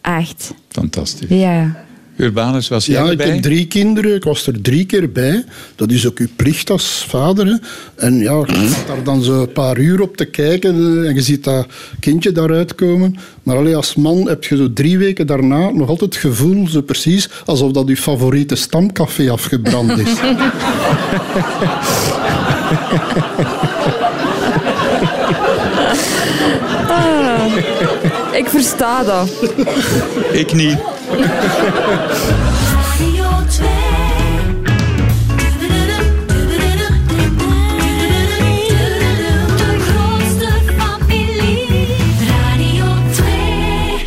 Echt. 0.00 0.54
Fantastisch. 0.68 1.28
Ja. 1.28 1.84
Urbanus, 2.16 2.68
was 2.68 2.86
jij 2.86 3.04
Ja, 3.04 3.10
ik 3.10 3.20
heb 3.20 3.42
drie 3.42 3.66
kinderen. 3.66 4.14
Ik 4.14 4.24
was 4.24 4.46
er 4.46 4.60
drie 4.62 4.84
keer 4.86 5.12
bij. 5.12 5.44
Dat 5.76 5.90
is 5.90 6.06
ook 6.06 6.18
uw 6.18 6.26
plicht 6.36 6.70
als 6.70 7.04
vader. 7.08 7.46
hè. 7.46 7.54
En 7.96 8.18
ja, 8.18 8.32
je 8.46 8.68
staat 8.72 8.86
daar 8.86 9.02
dan 9.04 9.22
zo 9.22 9.40
een 9.40 9.52
paar 9.52 9.78
uur 9.78 10.00
op 10.00 10.16
te 10.16 10.24
kijken 10.24 10.74
en 11.06 11.14
je 11.14 11.22
ziet 11.22 11.44
dat 11.44 11.66
kindje 12.00 12.32
daaruit 12.32 12.74
komen. 12.74 13.16
Maar 13.42 13.56
alleen 13.56 13.74
als 13.74 13.94
man 13.94 14.28
heb 14.28 14.44
je 14.44 14.56
zo 14.56 14.72
drie 14.72 14.98
weken 14.98 15.26
daarna 15.26 15.70
nog 15.70 15.88
altijd 15.88 16.14
het 16.14 16.22
gevoel, 16.22 16.68
zo 16.68 16.80
precies, 16.80 17.28
alsof 17.44 17.72
dat 17.72 17.88
uw 17.88 17.96
favoriete 17.96 18.54
stamcafé 18.54 19.30
afgebrand 19.30 19.98
is. 19.98 20.12
Ah, 26.88 27.56
ik 28.32 28.48
versta 28.48 29.04
dat. 29.04 29.28
Ik 30.32 30.52
niet. 30.52 30.78
Radio 31.08 31.20
2. 33.48 33.68
De 39.56 39.76
grootste 39.80 40.48
familie. 40.76 41.86
Radio 42.28 42.84
2. 43.12 43.26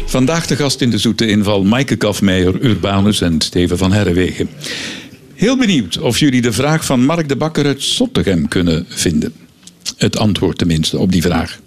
Vandaag 0.06 0.48
de 0.48 0.56
gast 0.56 0.82
in 0.82 0.90
de 0.90 0.98
zoete 0.98 1.28
inval 1.28 1.64
Maaike 1.64 1.96
Kafmeijer, 1.96 2.62
Urbanus 2.62 3.22
en 3.22 3.42
Steven 3.42 3.78
van 3.78 3.92
Herrewegen. 3.92 4.50
Heel 5.34 5.58
benieuwd 5.58 5.98
of 5.98 6.20
jullie 6.20 6.42
de 6.42 6.52
vraag 6.52 6.86
van 6.86 7.06
Mark 7.06 7.30
de 7.30 7.36
Bakker 7.36 7.66
uit 7.66 7.84
Zottegem 7.84 8.48
kunnen 8.48 8.86
vinden. 8.88 9.34
Het 9.98 10.18
antwoord 10.18 10.58
tenminste 10.58 10.98
op 10.98 11.12
die 11.12 11.22
vraag. 11.22 11.60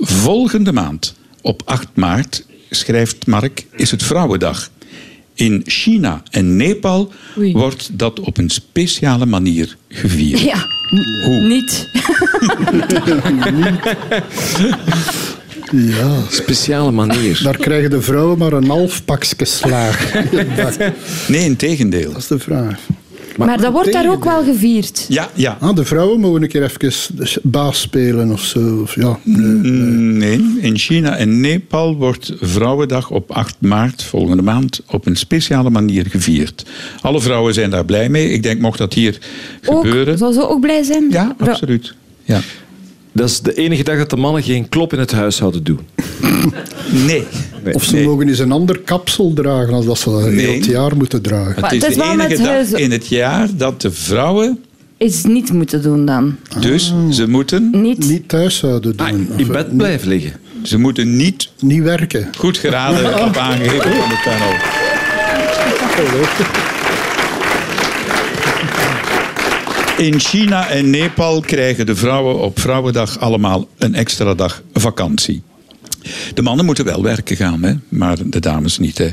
Volgende 0.00 0.72
maand, 0.72 1.14
op 1.40 1.62
8 1.64 1.86
maart, 1.94 2.44
schrijft 2.74 3.26
Mark, 3.26 3.66
is 3.76 3.90
het 3.90 4.02
Vrouwendag. 4.02 4.70
In 5.34 5.62
China 5.64 6.22
en 6.30 6.56
Nepal 6.56 7.12
Oei. 7.38 7.52
wordt 7.52 7.90
dat 7.98 8.20
op 8.20 8.38
een 8.38 8.50
speciale 8.50 9.26
manier 9.26 9.76
gevierd. 9.88 10.40
Ja, 10.40 10.66
Hoe? 11.24 11.40
niet. 11.48 11.88
ja. 15.96 16.20
Speciale 16.30 16.90
manier. 16.90 17.40
Daar 17.42 17.56
krijgen 17.56 17.90
de 17.90 18.02
vrouwen 18.02 18.38
maar 18.38 18.52
een 18.52 18.68
half 18.68 19.04
pakje 19.04 19.44
slaag. 19.44 20.12
dat 20.56 20.78
Nee, 21.28 21.44
in 21.44 21.56
tegendeel. 21.56 22.16
is 22.16 22.26
de 22.26 22.38
vraag. 22.38 22.78
Maar 23.36 23.60
dat 23.60 23.72
wordt 23.72 23.92
daar 23.92 24.10
ook 24.10 24.24
wel 24.24 24.44
gevierd. 24.44 25.06
Ja, 25.08 25.30
ja. 25.34 25.56
Ah, 25.60 25.76
de 25.76 25.84
vrouwen 25.84 26.20
mogen 26.20 26.42
een 26.42 26.48
keer 26.48 26.62
even 26.62 26.92
baas 27.42 27.80
spelen 27.80 28.30
of 28.30 28.40
zo. 28.40 28.80
Of, 28.82 28.94
ja, 28.94 29.18
nee, 29.22 29.46
nee. 29.46 30.38
Nee, 30.38 30.58
in 30.60 30.78
China 30.78 31.16
en 31.16 31.40
Nepal 31.40 31.96
wordt 31.96 32.32
Vrouwendag 32.40 33.10
op 33.10 33.30
8 33.30 33.56
maart 33.58 34.02
volgende 34.02 34.42
maand 34.42 34.80
op 34.86 35.06
een 35.06 35.16
speciale 35.16 35.70
manier 35.70 36.06
gevierd. 36.08 36.64
Alle 37.00 37.20
vrouwen 37.20 37.54
zijn 37.54 37.70
daar 37.70 37.84
blij 37.84 38.08
mee. 38.08 38.30
Ik 38.30 38.42
denk, 38.42 38.60
mocht 38.60 38.78
dat 38.78 38.94
hier 38.94 39.18
Ook, 39.66 39.84
gebeuren. 39.84 40.18
zou 40.18 40.32
ze 40.32 40.48
ook 40.48 40.60
blij 40.60 40.82
zijn? 40.82 41.06
Ja, 41.10 41.34
absoluut. 41.38 41.94
Ja. 42.24 42.40
Dat 43.12 43.28
is 43.28 43.40
de 43.40 43.54
enige 43.54 43.82
dag 43.82 43.98
dat 43.98 44.10
de 44.10 44.16
mannen 44.16 44.42
geen 44.42 44.68
klop 44.68 44.92
in 44.92 44.98
het 44.98 45.12
huishouden 45.12 45.64
doen. 45.64 45.80
Nee. 47.06 47.24
Of 47.72 47.84
ze 47.84 47.94
Nee. 47.94 48.04
mogen 48.06 48.28
eens 48.28 48.38
een 48.38 48.52
ander 48.52 48.78
kapsel 48.80 49.32
dragen 49.32 49.72
als 49.74 49.84
dat 49.86 49.98
ze 49.98 50.10
dat 50.10 50.20
Nee. 50.30 50.46
heel 50.46 50.54
het 50.54 50.64
jaar 50.64 50.96
moeten 50.96 51.22
dragen. 51.22 51.50
Het 51.52 51.60
Maar 51.60 51.74
is 51.74 51.82
het 51.82 51.90
is 51.90 51.96
de 51.96 52.02
wel 52.02 52.12
enige 52.12 52.36
dag 52.36 52.46
huizen- 52.46 52.78
in 52.78 52.90
het 52.90 53.06
jaar 53.08 53.48
dat 53.56 53.80
de 53.80 53.90
vrouwen, 53.92 54.58
Is 54.96 55.24
niet 55.24 55.52
moeten 55.52 55.82
doen 55.82 56.04
dan. 56.06 56.36
dus 56.60 56.94
ze 57.10 57.28
moeten, 57.28 57.70
Niet. 57.82 58.08
Niet 58.08 58.28
thuis 58.28 58.56
zouden 58.56 58.96
doen. 58.96 59.06
Ah, 59.06 59.12
Of, 59.12 59.36
in 59.38 59.46
eh, 59.46 59.52
bed 59.52 59.76
blijven 59.76 60.08
liggen. 60.08 60.32
ze 60.62 60.78
moeten 60.78 61.16
niet 61.16 61.50
Niet 61.60 61.82
werken. 61.82 62.28
goed 62.38 62.58
geraden 62.58 63.14
op 63.28 63.36
aangegeven 63.36 63.92
van 63.92 64.08
de 64.08 64.20
tunnel. 64.24 64.52
In 69.96 70.20
China 70.20 70.68
en 70.68 70.90
Nepal 70.90 71.40
krijgen 71.40 71.86
de 71.86 71.96
vrouwen 71.96 72.38
op 72.40 72.60
Vrouwendag 72.60 73.18
allemaal 73.20 73.66
een 73.78 73.94
extra 73.94 74.34
dag 74.34 74.62
vakantie. 74.74 75.42
De 76.34 76.42
mannen 76.42 76.64
moeten 76.64 76.84
wel 76.84 77.02
werken 77.02 77.36
gaan, 77.36 77.62
hè? 77.62 77.74
maar 77.88 78.16
de 78.24 78.40
dames 78.40 78.78
niet. 78.78 78.98
Hè? 78.98 79.10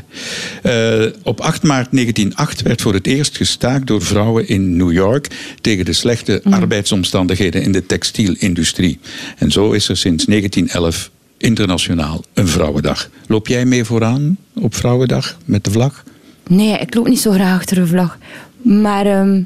Eh, 1.04 1.14
op 1.24 1.42
8 1.42 1.64
maart 1.64 1.92
1908 1.92 2.62
werd 2.62 2.82
voor 2.82 2.94
het 2.94 3.08
eerst 3.08 3.38
gestaakt 3.38 3.88
door 3.88 4.02
vrouwen 4.02 4.48
in 4.48 4.78
New 4.78 4.92
York 4.92 5.28
tegen 5.62 5.86
de 5.86 5.94
slechte 5.94 6.42
arbeidsomstandigheden 6.44 7.62
in 7.62 7.72
de 7.72 7.86
textielindustrie. 7.86 9.00
En 9.38 9.52
zo 9.52 9.72
is 9.72 9.90
er 9.90 9.98
sinds 9.98 10.26
1911 10.26 11.10
internationaal 11.38 12.24
een 12.34 12.48
Vrouwendag. 12.48 13.10
Loop 13.28 13.48
jij 13.48 13.66
mee 13.66 13.84
vooraan 13.84 14.38
op 14.54 14.76
Vrouwendag 14.76 15.38
met 15.46 15.64
de 15.64 15.72
vlag? 15.72 16.04
Nee, 16.48 16.78
ik 16.78 16.94
loop 16.94 17.08
niet 17.08 17.20
zo 17.20 17.32
graag 17.32 17.56
achter 17.56 17.78
een 17.78 17.88
vlag. 17.88 18.18
Maar 18.62 19.06
ehm, 19.06 19.42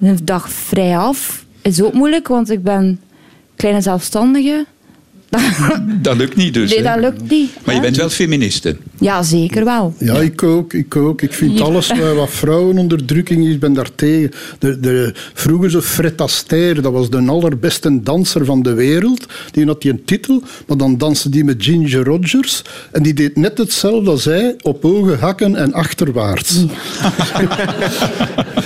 een 0.00 0.18
dag 0.22 0.50
vrij 0.50 0.98
af 0.98 1.44
is 1.62 1.82
ook 1.82 1.92
moeilijk, 1.92 2.28
want 2.28 2.50
ik 2.50 2.62
ben 2.62 3.00
kleine 3.56 3.80
zelfstandige. 3.80 4.66
Dat 6.02 6.16
lukt 6.16 6.36
niet 6.36 6.54
dus. 6.54 6.70
nee, 6.70 6.82
dat 6.82 6.98
lukt 6.98 7.30
niet. 7.30 7.50
Maar 7.64 7.74
je 7.74 7.80
bent 7.80 7.96
wel 7.96 8.10
feministe. 8.10 8.76
Ja, 9.04 9.22
zeker 9.22 9.64
wel. 9.64 9.94
Ja, 9.98 10.14
ik 10.16 10.42
ook. 10.42 10.72
Ik, 10.72 10.96
ook. 10.96 11.22
ik 11.22 11.32
vind 11.32 11.58
Ja. 11.58 11.64
alles 11.64 11.92
wat- 12.16 12.30
vrouwenonderdrukking 12.30 13.46
is, 13.46 13.58
ben 13.58 13.72
daar 13.72 13.94
tegen. 13.94 14.30
De, 14.58 14.80
de, 14.80 15.12
vroeger 15.34 15.70
zo 15.70 15.80
Fred 15.80 16.20
Astaire, 16.20 16.80
dat 16.80 16.92
was 16.92 17.10
de 17.10 17.24
allerbeste 17.26 18.02
danser 18.02 18.44
van 18.44 18.62
de 18.62 18.72
wereld. 18.74 19.26
Die 19.50 19.66
had 19.66 19.82
die 19.82 19.90
een 19.92 20.04
titel, 20.04 20.42
maar 20.66 20.76
dan 20.76 20.98
danste 20.98 21.28
die 21.28 21.44
met 21.44 21.64
Ginger 21.64 22.04
Rogers. 22.04 22.62
En 22.92 23.02
die 23.02 23.14
deed 23.14 23.36
net 23.36 23.58
hetzelfde 23.58 24.10
als 24.10 24.24
hij, 24.24 24.54
op 24.62 24.84
ogen, 24.84 25.18
hakken 25.18 25.56
en 25.56 25.72
achterwaarts. 25.72 26.64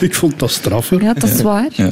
ik 0.00 0.14
vond 0.14 0.38
dat 0.38 0.50
straffer. 0.50 1.02
Ja, 1.02 1.14
dat 1.14 1.30
is 1.30 1.42
waar. 1.42 1.68
Ja. 1.72 1.90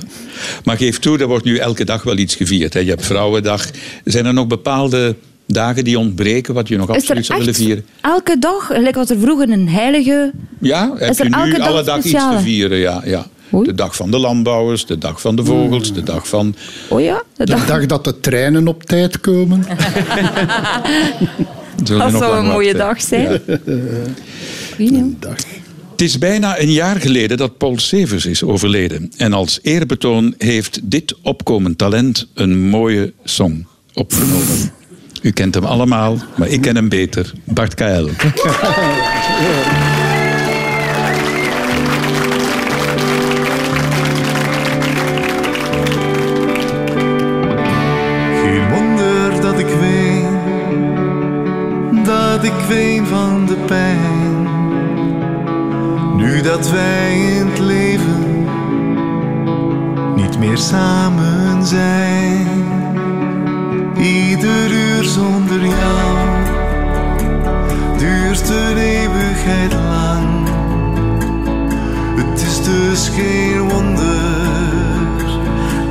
Maar 0.64 0.76
geef 0.76 0.98
toe, 0.98 1.18
er 1.18 1.26
wordt 1.26 1.44
nu 1.44 1.56
elke 1.56 1.84
dag 1.84 2.02
wel 2.02 2.16
iets 2.16 2.34
gevierd. 2.34 2.74
Hè. 2.74 2.80
Je 2.80 2.88
hebt 2.90 3.06
Vrouwendag. 3.06 3.70
Zijn 4.04 4.26
er 4.26 4.34
nog 4.34 4.46
bepaalde 4.46 5.16
dagen 5.46 5.84
die 5.84 5.98
ontbreken 5.98 6.54
wat 6.54 6.68
je 6.68 6.76
nog 6.76 6.88
Is 6.90 6.94
absoluut 6.96 7.26
zou 7.26 7.38
willen 7.38 7.54
vieren? 7.54 7.84
elke 8.00 8.36
dag, 8.38 8.66
gelijk 8.66 8.94
wat 8.94 9.10
er 9.10 9.18
vroeger 9.18 9.50
een 9.50 9.68
heilige... 9.68 10.32
Ja, 10.60 10.92
heb 10.96 11.10
Is 11.10 11.18
er 11.18 11.24
je 11.24 11.30
nu 11.36 11.42
elke 11.42 11.58
dag 11.58 11.66
alle 11.68 11.82
dag 11.82 11.96
iets 12.04 12.10
te 12.12 12.38
vieren? 12.42 12.78
Ja, 12.78 13.02
ja. 13.04 13.26
Oei. 13.54 13.66
De 13.66 13.74
dag 13.74 13.96
van 13.96 14.10
de 14.10 14.18
landbouwers, 14.18 14.86
de 14.86 14.98
dag 14.98 15.20
van 15.20 15.36
de 15.36 15.44
vogels, 15.44 15.92
de 15.92 16.02
dag 16.02 16.28
van... 16.28 16.54
Oh 16.88 17.00
ja, 17.00 17.22
de 17.36 17.44
De 17.44 17.50
dag. 17.52 17.66
dag 17.66 17.86
dat 17.86 18.04
de 18.04 18.20
treinen 18.20 18.68
op 18.68 18.82
tijd 18.82 19.20
komen. 19.20 19.64
Dat 21.84 22.12
zou 22.12 22.36
een 22.38 22.46
mooie 22.46 22.76
wachten. 22.76 22.78
dag 22.78 23.00
zijn. 23.02 23.40
Ja. 24.78 25.04
Dag. 25.20 25.36
Het 25.90 26.00
is 26.02 26.18
bijna 26.18 26.60
een 26.60 26.72
jaar 26.72 27.00
geleden 27.00 27.36
dat 27.36 27.56
Paul 27.58 27.78
Severs 27.78 28.26
is 28.26 28.42
overleden. 28.42 29.12
En 29.16 29.32
als 29.32 29.58
eerbetoon 29.62 30.34
heeft 30.38 30.80
dit 30.82 31.14
opkomend 31.22 31.78
talent 31.78 32.26
een 32.34 32.58
mooie 32.68 33.12
song 33.24 33.66
opgenomen. 33.94 34.72
U 35.22 35.30
kent 35.30 35.54
hem 35.54 35.64
allemaal, 35.64 36.16
maar 36.36 36.48
ik 36.48 36.60
ken 36.60 36.76
hem 36.76 36.88
beter. 36.88 37.32
Bart 37.44 37.74
Kael. 37.74 38.08
Geen 48.42 48.68
wonder 48.70 49.40
dat 49.40 49.58
ik 49.58 49.66
ween, 49.80 50.38
dat 52.04 52.44
ik 52.44 52.66
ween 52.68 53.06
van 53.06 53.46
de 53.46 53.56
pijn. 53.66 54.44
Nu 56.16 56.40
dat 56.40 56.70
wij 56.70 57.18
in 57.18 57.46
het 57.46 57.58
leven 57.58 58.46
niet 60.16 60.38
meer 60.38 60.58
samen 60.58 61.66
zijn. 61.66 62.85
Ieder 63.98 64.70
uur 64.70 65.04
zonder 65.04 65.66
jou 65.66 66.16
duurt 67.98 68.48
een 68.48 68.76
eeuwigheid 68.76 69.72
lang. 69.72 70.48
Het 72.16 72.42
is 72.42 72.62
dus 72.62 73.08
geen 73.08 73.68
wonder 73.68 75.24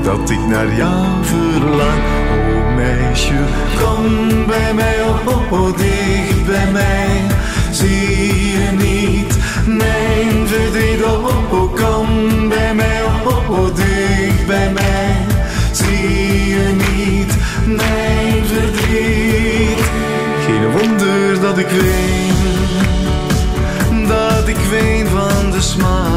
dat 0.03 0.29
ik 0.29 0.47
naar 0.47 0.75
jou 0.75 1.05
verlang. 1.21 2.01
Oh 2.31 2.75
meisje, 2.75 3.43
kom 3.79 4.27
bij 4.45 4.73
mij, 4.73 5.01
oh, 5.03 5.51
oh, 5.51 5.77
dicht 5.77 6.45
bij 6.45 6.71
mij. 6.71 7.21
Zie 7.71 8.51
je 8.51 8.69
niet 8.71 9.37
mijn 9.65 10.47
verdriet, 10.47 11.03
oh, 11.03 11.53
oh, 11.53 11.73
kom 11.73 12.07
bij 12.49 12.75
mij, 12.75 13.03
oh, 13.03 13.49
oh, 13.49 13.75
dicht 13.75 14.47
bij 14.47 14.71
mij. 14.73 15.15
Zie 15.71 16.47
je 16.47 16.75
niet 16.75 17.34
mijn 17.65 18.45
verdriet. 18.45 19.89
Geen 20.45 20.71
wonder 20.71 21.41
dat 21.41 21.57
ik 21.57 21.67
ween, 21.67 22.33
dat 24.07 24.47
ik 24.47 24.57
ween 24.57 25.07
van 25.07 25.51
de 25.51 25.61
smart. 25.61 26.14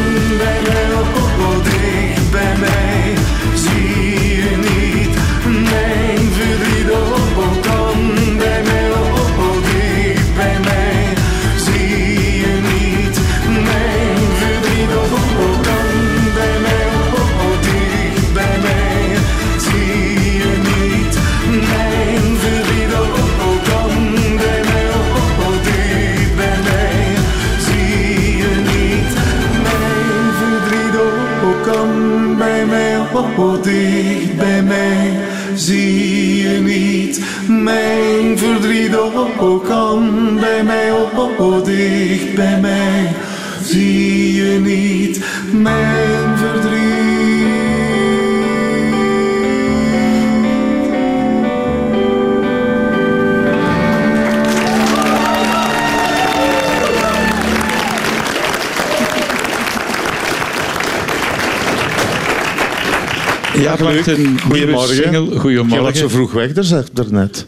Ja, 63.63 63.77
nieuwe 63.77 64.41
Goedemorgen. 64.41 64.95
single. 64.95 65.21
Je 65.25 65.31
was 65.31 65.39
Goedemorgen. 65.41 65.97
zo 65.97 66.09
vroeg 66.09 66.33
weg, 66.33 66.53
daar 66.53 66.65
zegt 66.65 66.99
er 66.99 67.07
net. 67.13 67.47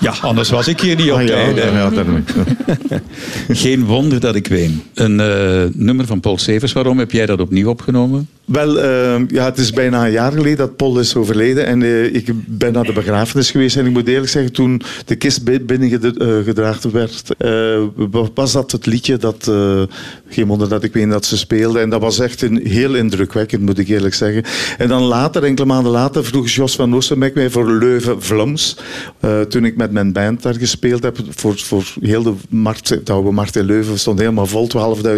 Ja, 0.00 0.14
anders 0.20 0.50
was 0.50 0.68
ik 0.68 0.80
hier 0.80 0.96
niet 0.96 1.10
op 1.12 1.18
Ah, 1.18 1.26
tijd. 1.26 1.56
ja, 1.56 1.64
ja. 1.66 3.00
Geen 3.48 3.84
wonder 3.84 4.20
dat 4.20 4.34
ik 4.34 4.46
ween. 4.46 4.82
Een 4.94 5.20
eh, 5.20 5.62
nummer 5.72 6.06
van 6.06 6.20
Paul 6.20 6.38
Severs. 6.38 6.72
Waarom 6.72 6.98
heb 6.98 7.10
jij 7.10 7.26
dat 7.26 7.40
opnieuw 7.40 7.68
opgenomen? 7.68 8.28
Wel, 8.44 8.80
eh, 8.80 9.14
ja, 9.28 9.44
het 9.44 9.58
is 9.58 9.70
bijna 9.72 10.04
een 10.06 10.12
jaar 10.12 10.32
geleden 10.32 10.56
dat 10.56 10.76
Paul 10.76 10.98
is 10.98 11.14
overleden. 11.16 11.66
En 11.66 11.82
eh, 11.82 12.14
ik 12.14 12.30
ben 12.46 12.72
naar 12.72 12.84
de 12.84 12.92
begrafenis 12.92 13.50
geweest. 13.50 13.76
En 13.76 13.86
ik 13.86 13.92
moet 13.92 14.08
eerlijk 14.08 14.30
zeggen, 14.30 14.52
toen 14.52 14.82
de 15.04 15.14
kist 15.16 15.44
bi- 15.44 15.60
binnengedragen 15.60 16.92
werd, 16.92 17.34
eh, 17.38 17.78
was 18.34 18.52
dat 18.52 18.72
het 18.72 18.86
liedje 18.86 19.16
dat... 19.16 19.48
eh, 19.48 19.82
geen 20.28 20.46
wonder 20.46 20.68
dat 20.68 20.82
ik 20.84 20.92
weet 20.92 21.10
dat 21.10 21.24
ze 21.24 21.36
speelde. 21.36 21.78
En 21.78 21.90
dat 21.90 22.00
was 22.00 22.18
echt 22.18 22.42
een, 22.42 22.60
heel 22.66 22.94
indrukwekkend, 22.94 23.62
moet 23.62 23.78
ik 23.78 23.88
eerlijk 23.88 24.14
zeggen. 24.14 24.42
En 24.78 24.88
dan 24.88 25.02
later, 25.02 25.44
enkele 25.44 25.66
maanden 25.66 25.92
later, 25.92 26.24
vroeg 26.24 26.48
Jos 26.48 26.74
van 26.76 26.94
Oostenbeek 26.94 27.34
mij 27.34 27.50
voor 27.50 27.72
Leuven 27.72 28.22
Vlams. 28.22 28.76
Eh, 29.20 29.40
ik 29.64 29.76
met 29.76 29.92
mijn 29.92 30.12
band 30.12 30.42
daar 30.42 30.54
gespeeld 30.54 31.02
heb, 31.02 31.18
voor, 31.30 31.58
voor 31.58 31.84
heel 32.00 32.22
de 32.22 32.34
markt, 32.48 33.06
de 33.06 33.12
oude 33.12 33.30
markt 33.30 33.56
in 33.56 33.64
Leuven, 33.64 33.98
stond 33.98 34.18
helemaal 34.18 34.46
vol, 34.46 34.68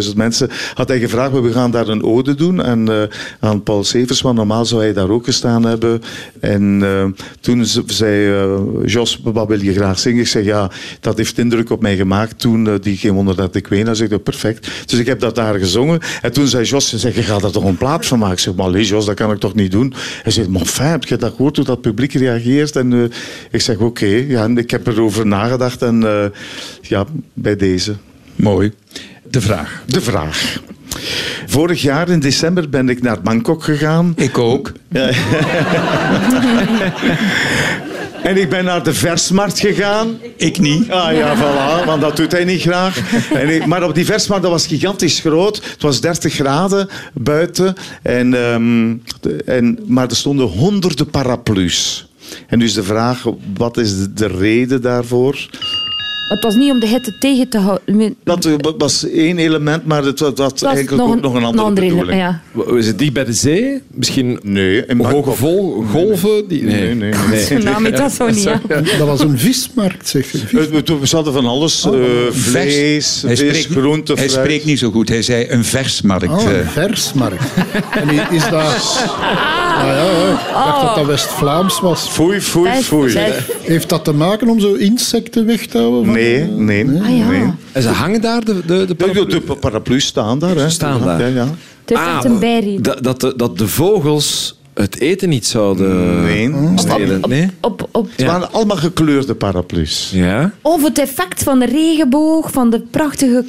12.000 0.09 0.15
mensen. 0.15 0.49
Had 0.73 0.87
hij 0.87 0.99
gevraagd, 0.99 1.31
we 1.31 1.51
gaan 1.51 1.71
daar 1.71 1.87
een 1.87 2.03
ode 2.03 2.35
doen. 2.35 2.63
En 2.63 2.89
eh, 2.89 3.01
aan 3.39 3.63
Paul 3.63 3.83
Severs, 3.83 4.21
want 4.21 4.35
normaal 4.35 4.65
zou 4.65 4.81
hij 4.81 4.93
daar 4.93 5.09
ook 5.09 5.25
gestaan 5.25 5.63
hebben. 5.63 6.01
En 6.39 6.79
eh, 6.83 7.05
toen 7.39 7.65
zei 7.85 8.33
eh, 8.33 8.59
Jos, 8.85 9.19
wat 9.23 9.47
wil 9.47 9.61
je 9.61 9.73
graag 9.73 9.99
zingen? 9.99 10.21
Ik 10.21 10.27
zeg, 10.27 10.43
ja, 10.43 10.71
dat 10.99 11.17
heeft 11.17 11.37
indruk 11.37 11.69
op 11.69 11.81
mij 11.81 11.95
gemaakt 11.95 12.39
toen, 12.39 12.77
die 12.81 12.97
Geen 12.97 13.13
Wonder 13.13 13.35
Dat 13.35 13.55
Ik 13.55 13.67
Ween. 13.67 13.85
Hij 13.85 13.95
zegt, 13.95 14.23
perfect. 14.23 14.69
Dus 14.85 14.99
ik 14.99 15.05
heb 15.05 15.19
dat 15.19 15.35
daar 15.35 15.59
gezongen. 15.59 15.99
En 16.21 16.31
toen 16.31 16.47
zei 16.47 16.63
Jos, 16.63 16.93
zegt, 16.93 17.15
je 17.15 17.23
gaat 17.23 17.43
er 17.43 17.51
toch 17.51 17.63
een 17.63 17.77
plaat 17.77 18.05
van 18.05 18.19
maken? 18.19 18.35
Ik 18.35 18.39
zeg, 18.39 18.55
maar 18.55 18.65
allee, 18.65 18.85
Jos, 18.85 19.05
dat 19.05 19.15
kan 19.15 19.31
ik 19.31 19.39
toch 19.39 19.55
niet 19.55 19.71
doen? 19.71 19.93
Hij 20.23 20.31
zegt, 20.31 20.49
maar 20.49 20.65
fijn, 20.65 20.91
heb 20.91 21.03
je 21.03 21.15
dat 21.15 21.33
gehoord 21.35 21.55
hoe 21.55 21.65
dat 21.65 21.81
publiek 21.81 22.13
reageert? 22.13 22.75
En 22.75 23.11
ik 23.51 23.61
zeg, 23.61 23.77
oké, 23.77 24.05
ja, 24.05 24.36
ik 24.45 24.71
heb 24.71 24.87
erover 24.87 25.25
nagedacht 25.27 25.81
en 25.81 26.03
eh, 26.07 26.25
ja, 26.81 27.05
bij 27.33 27.55
deze. 27.55 27.95
Mooi. 28.35 28.73
De 29.29 29.41
vraag. 29.41 29.83
De 29.85 30.01
vraag. 30.01 30.59
Vorig 31.47 31.81
jaar 31.81 32.09
in 32.09 32.19
december 32.19 32.69
ben 32.69 32.89
ik 32.89 33.01
naar 33.01 33.21
Bangkok 33.21 33.63
gegaan. 33.63 34.13
Ik 34.15 34.37
ook. 34.37 34.71
En 38.23 38.37
ik 38.37 38.49
ben 38.49 38.63
naar 38.65 38.83
de 38.83 38.93
versmarkt 38.93 39.59
gegaan. 39.59 40.17
Ik 40.37 40.59
niet. 40.59 40.91
Ah 40.91 41.13
ja, 41.15 41.35
voilà, 41.37 41.85
want 41.85 42.01
dat 42.01 42.15
doet 42.17 42.31
hij 42.31 42.43
niet 42.45 42.61
graag. 42.61 42.99
En 43.33 43.49
ik- 43.49 43.65
maar 43.65 43.83
op 43.83 43.95
die 43.95 44.05
versmarkt, 44.05 44.43
dat 44.43 44.51
was 44.51 44.67
gigantisch 44.67 45.19
groot. 45.19 45.55
Het 45.71 45.81
was 45.81 46.01
30 46.01 46.33
graden 46.33 46.89
buiten. 47.13 47.75
En, 48.01 48.33
ehm, 48.33 48.93
en, 49.45 49.79
maar 49.85 50.07
er 50.09 50.15
stonden 50.15 50.45
honderden 50.47 51.09
paraplu's. 51.09 52.07
En 52.47 52.59
dus 52.59 52.73
de 52.73 52.83
vraag, 52.83 53.25
wat 53.57 53.77
is 53.77 53.97
de, 53.99 54.13
de 54.13 54.27
reden 54.27 54.81
daarvoor? 54.81 55.49
Het 56.27 56.43
was 56.43 56.55
niet 56.55 56.71
om 56.71 56.79
de 56.79 56.87
hitte 56.87 57.17
tegen 57.17 57.49
te 57.49 57.57
houden. 57.57 58.15
Dat 58.23 58.45
eh, 58.45 58.53
was 58.77 59.09
één 59.09 59.37
element, 59.37 59.85
maar 59.85 60.03
het 60.03 60.19
was, 60.19 60.33
dat 60.35 60.51
Het 60.51 60.61
was 60.61 60.73
eigenlijk 60.75 61.01
ook 61.09 61.21
nog 61.21 61.33
een 61.33 61.43
andere 61.43 61.71
bedoeling. 61.71 62.19
Ja. 62.19 62.41
Is 62.75 62.87
het 62.87 62.99
dicht 62.99 63.13
bij 63.13 63.25
de 63.25 63.33
zee? 63.33 63.81
Misschien 63.87 64.39
Nee, 64.43 64.85
in 64.85 64.99
hoge 65.03 65.31
vol, 65.31 65.83
golven? 65.91 66.47
Die, 66.47 66.63
Nee, 66.63 66.95
nee, 66.95 67.13
nee. 67.29 67.57
Nou, 67.63 67.81
met 67.81 67.97
dat 67.97 68.11
zo 68.11 68.27
niet. 68.29 68.43
Ja. 68.43 68.61
Dat 68.97 69.07
was 69.07 69.19
een 69.19 69.37
vismarkt, 69.37 70.07
zeg 70.07 70.33
Eh, 70.33 70.41
We, 70.51 71.07
hadden 71.11 71.33
van 71.33 71.45
alles. 71.45 71.85
eh, 71.85 71.91
vlees, 72.31 73.21
Hij 73.21 73.35
vis, 73.37 73.47
spreekt, 73.47 73.71
groente, 73.71 74.13
hij 74.13 74.29
fruit. 74.29 74.45
spreekt 74.45 74.65
niet 74.65 74.79
zo 74.79 74.91
goed. 74.91 75.09
Hij 75.09 75.21
zei 75.21 75.45
een 75.49 75.63
versmarkt. 75.65 76.27
Oh, 76.29 76.43
een 76.43 76.59
eh. 76.61 76.67
versmarkt. 76.67 77.43
En 77.91 78.09
is 78.31 78.49
dat... 78.49 78.65
Ah, 79.77 79.83
ja, 79.83 79.93
ja. 79.95 80.31
Ik 80.31 80.53
dacht 80.53 80.81
dat 80.81 80.95
dat 80.95 81.05
West-Vlaams 81.05 81.79
was. 81.79 82.09
Foei, 82.09 82.41
foei, 82.41 82.71
foei. 82.81 83.17
Heeft 83.61 83.89
dat 83.89 84.03
te 84.03 84.13
maken 84.13 84.49
om 84.49 84.59
zo 84.59 84.73
insecten 84.73 85.45
weg 85.45 85.65
te 85.65 85.77
houden? 85.77 86.11
Nee, 86.17 86.83
nee. 86.83 87.01
Ah, 87.01 87.17
ja. 87.17 87.29
nee. 87.29 87.51
En 87.71 87.81
ze 87.81 87.87
hangen 87.89 88.21
daar, 88.21 88.45
de, 88.45 88.61
de, 88.65 88.85
de 88.85 88.95
paraplu- 88.95 89.25
de, 89.25 89.41
de 89.45 89.55
paraplu's 89.55 90.05
staan 90.05 90.39
daar. 90.39 90.55
Hè. 90.55 90.69
staan 90.69 91.01
daar. 91.03 91.19
Ja, 91.19 91.27
ja. 91.27 91.47
Een 92.23 92.39
bijreden. 92.39 92.83
dat, 92.83 93.03
dat, 93.03 93.19
de, 93.21 93.33
dat 93.35 93.57
de 93.57 93.67
vogels 93.67 94.59
het 94.73 94.99
eten 94.99 95.29
niet 95.29 95.45
zouden 95.45 96.21
Nee. 96.23 96.51
stelen. 96.75 97.21
Nee? 97.29 97.49
Op, 97.61 97.89
op, 97.91 98.09
Het 98.15 98.25
waren 98.25 98.51
allemaal 98.51 98.77
gekleurde 98.77 99.35
paraplu's. 99.35 100.11
Ja? 100.13 100.51
Of 100.61 100.83
het 100.83 100.99
effect 100.99 101.43
van 101.43 101.59
de 101.59 101.65
regenboog, 101.65 102.51
van 102.51 102.69
de 102.69 102.79
prachtige 102.91 103.45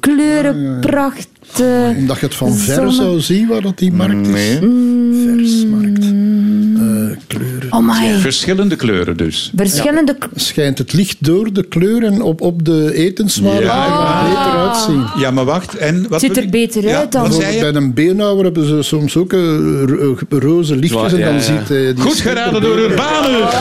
kleuren, 0.00 0.80
pracht. 0.80 1.28
eh, 1.60 1.64
Omdat 1.96 2.18
je 2.20 2.26
het 2.26 2.34
van 2.34 2.54
ver 2.54 2.74
zonne- 2.74 2.92
zou 2.92 3.20
zien 3.20 3.48
waar 3.48 3.60
dat 3.62 3.78
die 3.78 3.92
markt 3.92 4.26
is. 4.26 4.32
Nee. 4.32 4.58
Versmarkt. 5.36 6.04
Oh 7.76 7.82
my. 7.86 8.18
Verschillende 8.20 8.76
kleuren 8.76 9.16
dus. 9.16 9.52
Verschillende 9.56 10.16
Schijnt 10.34 10.78
het 10.78 10.92
licht 10.92 11.16
door 11.18 11.52
de 11.52 11.62
kleuren 11.62 12.22
op, 12.22 12.40
op 12.40 12.64
de 12.64 12.94
etenswaren 12.94 13.62
Ja. 13.62 14.18
er 14.22 14.28
beter 14.28 14.68
uitzien. 14.68 15.04
Ja, 15.18 15.30
maar 15.30 15.44
wacht. 15.44 15.76
En 15.76 16.06
wat 16.08 16.20
ziet 16.20 16.36
er 16.36 16.48
beter 16.48 16.82
Ja, 16.82 16.98
uit 16.98 17.12
dan. 17.12 17.22
wat 17.22 17.34
zei 17.34 17.54
je? 17.54 17.60
Bij 17.60 17.74
een 17.74 17.94
beenhouwer 17.94 18.44
hebben 18.44 18.66
ze 18.66 18.82
soms 18.82 19.16
ook 19.16 19.32
eh, 19.32 19.82
eh, 19.82 20.16
roze 20.28 20.76
lichtjes 20.76 21.12
en 21.12 21.20
dan 21.20 21.40
ziet 21.40 21.66
die 21.68 21.96
Goed 22.00 22.20
geraden 22.20 22.60
door 22.60 22.78
Urbanus. 22.78 23.54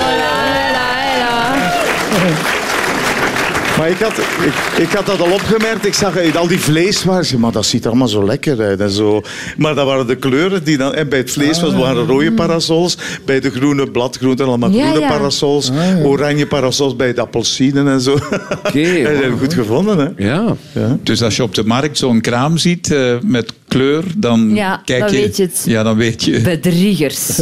Maar 3.77 3.89
ik 3.89 3.99
had, 3.99 4.17
ik, 4.17 4.83
ik 4.87 4.91
had 4.91 5.05
dat 5.05 5.21
al 5.21 5.31
opgemerkt. 5.31 5.85
Ik 5.85 5.93
zag 5.93 6.15
eh, 6.15 6.35
al 6.35 6.47
die 6.47 6.59
vleeswaren. 6.59 7.39
Maar 7.39 7.51
dat 7.51 7.65
ziet 7.65 7.83
er 7.83 7.89
allemaal 7.89 8.07
zo 8.07 8.25
lekker 8.25 8.61
uit. 8.61 8.79
En 8.79 8.89
zo. 8.89 9.21
Maar 9.57 9.75
dat 9.75 9.85
waren 9.85 10.07
de 10.07 10.15
kleuren 10.15 10.63
die 10.63 10.77
dan... 10.77 10.93
En 10.93 11.09
bij 11.09 11.17
het 11.19 11.31
vlees 11.31 11.61
was, 11.61 11.73
waren 11.73 12.05
rode 12.05 12.31
parasols. 12.31 12.97
Bij 13.25 13.39
de 13.39 13.51
groene 13.51 13.91
bladgroenten 13.91 14.45
allemaal 14.45 14.69
Ja, 14.69 14.83
groene 14.83 14.99
ja. 14.99 15.07
parasols. 15.07 15.71
Oranje 16.03 16.47
parasols 16.47 16.95
bij 16.95 17.13
de 17.13 17.21
appelsinen 17.21 17.87
en 17.87 18.01
zo. 18.01 18.13
Oké. 18.65 19.01
Dat 19.03 19.11
hebben 19.11 19.31
we 19.31 19.37
goed 19.39 19.53
gevonden, 19.53 19.97
hè? 19.97 20.25
Ja. 20.25 20.55
Dus 21.03 21.21
als 21.23 21.35
je 21.35 21.43
op 21.43 21.55
de 21.55 21.65
markt 21.65 21.97
zo'n 21.97 22.21
kraam 22.21 22.57
ziet 22.57 22.91
eh, 22.91 23.13
met 23.23 23.53
kleur, 23.75 24.03
dan 24.17 24.49
Ja, 24.53 24.81
kijk 24.85 24.99
dan 24.99 25.11
je... 25.11 25.17
weet 25.17 25.37
je 25.37 25.43
het. 25.43 25.63
Ja, 25.65 25.83
dan 25.83 25.97
weet 25.97 26.23
je. 26.23 26.41
Bedriegers. 26.41 27.39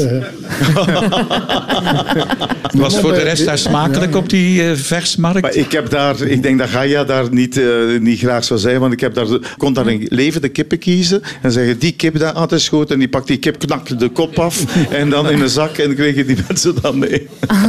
Was 2.73 2.99
voor 2.99 3.13
de 3.13 3.21
rest 3.21 3.45
daar 3.45 3.57
smakelijk 3.57 4.15
op 4.15 4.29
die 4.29 4.63
eh, 4.63 4.75
versmarkt? 4.75 5.41
Maar 5.41 5.55
ik 5.55 5.71
heb 5.71 5.89
daar, 5.89 6.21
ik 6.21 6.43
denk 6.43 6.59
dat 6.59 6.69
Gaia 6.69 7.03
daar 7.03 7.27
niet, 7.31 7.57
eh, 7.57 7.65
niet 7.99 8.19
graag 8.19 8.43
zou 8.43 8.59
zijn, 8.59 8.79
want 8.79 8.93
ik 8.93 8.99
heb 8.99 9.13
daar, 9.13 9.27
kon 9.57 9.73
daar 9.73 9.87
een 9.87 10.05
levende 10.09 10.49
kippen 10.49 10.77
kiezen 10.77 11.21
en 11.41 11.51
zeggen 11.51 11.79
die 11.79 11.91
kip 11.91 12.19
daar 12.19 12.33
aan 12.33 12.47
te 12.47 12.59
schoten 12.59 12.93
en 12.93 12.99
die 12.99 13.09
pakt 13.09 13.27
die 13.27 13.37
kip, 13.37 13.59
knak 13.59 13.99
de 13.99 14.09
kop 14.09 14.39
af 14.39 14.77
en 14.91 15.09
dan 15.09 15.29
in 15.29 15.41
een 15.41 15.49
zak 15.49 15.77
en 15.77 15.95
kregen 15.95 16.27
die 16.27 16.37
mensen 16.47 16.75
dan 16.81 16.99
mee. 16.99 17.27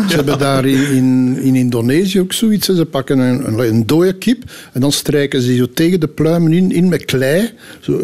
Ze 0.09 0.15
hebben 0.15 0.39
daar 0.39 0.67
in, 0.67 0.91
in, 0.91 1.39
in 1.43 1.55
Indonesië 1.55 2.21
ook 2.21 2.33
zoiets. 2.33 2.67
Ze 2.67 2.85
pakken 2.85 3.19
een, 3.19 3.47
een, 3.47 3.59
een 3.59 3.87
dode 3.87 4.13
kip 4.13 4.43
en 4.73 4.81
dan 4.81 4.93
strijken 4.93 5.41
ze 5.41 5.49
die 5.49 5.59
zo 5.59 5.67
tegen 5.75 6.01
de 6.01 6.09
pluimen 6.09 6.53
in, 6.53 6.73
in 6.73 6.89
met 6.89 7.05
klei. 7.05 7.51
Zo, 7.81 8.01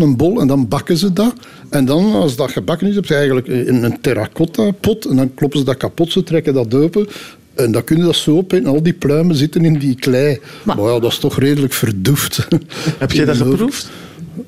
een- 0.00 0.06
dat 0.08 0.16
bol 0.16 0.40
en 0.40 0.46
dan 0.46 0.68
bakken 0.68 0.96
ze 0.96 1.12
dat. 1.12 1.32
En 1.70 1.84
dan, 1.84 2.12
als 2.14 2.36
dat 2.36 2.50
gebakken 2.50 2.86
is, 2.88 2.94
heb 2.94 3.04
je 3.04 3.14
eigenlijk 3.14 3.46
een, 3.48 3.82
een 3.84 4.00
terracotta 4.00 4.70
pot 4.70 5.04
en 5.04 5.16
dan 5.16 5.34
kloppen 5.34 5.58
ze 5.58 5.64
dat 5.64 5.76
kapot, 5.76 6.12
ze 6.12 6.22
trekken 6.22 6.54
dat 6.54 6.74
open. 6.74 7.06
En 7.54 7.72
dan 7.72 7.84
kun 7.84 7.96
je 7.96 8.02
dat 8.02 8.16
zo 8.16 8.36
op 8.36 8.52
en 8.52 8.66
al 8.66 8.82
die 8.82 8.92
pluimen 8.92 9.36
zitten 9.36 9.64
in 9.64 9.78
die 9.78 9.94
klei. 9.94 10.38
Maar, 10.62 10.78
ja, 10.80 10.98
dat 10.98 11.12
is 11.12 11.18
toch 11.18 11.38
redelijk 11.38 11.72
verdoefd. 11.72 12.48
Heb 12.98 13.12
jij 13.12 13.24
dat 13.24 13.36
geproefd? 13.36 13.88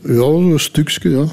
Ja, 0.05 0.15
een 0.23 0.61
stukje, 0.61 1.11
ja. 1.11 1.25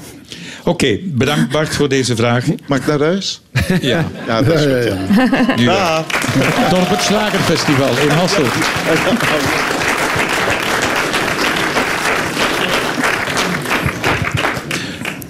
Oké, 0.64 0.98
bedankt 1.04 1.52
Bart 1.52 1.68
voor 1.74 1.88
deze 1.88 2.16
vraag. 2.16 2.44
Mag 2.66 2.78
ik 2.78 2.86
naar 2.86 3.00
huis? 3.00 3.40
Ja, 3.80 4.06
Ja, 4.26 4.42
dat 4.42 4.54
is 4.54 4.60
goed. 4.60 4.84
ja, 5.56 5.56
ja. 5.56 6.04
Dorp 6.70 6.88
het 6.88 7.02
Slagerfestival 7.02 7.88
in 8.02 8.08
Hasselt. 8.08 8.52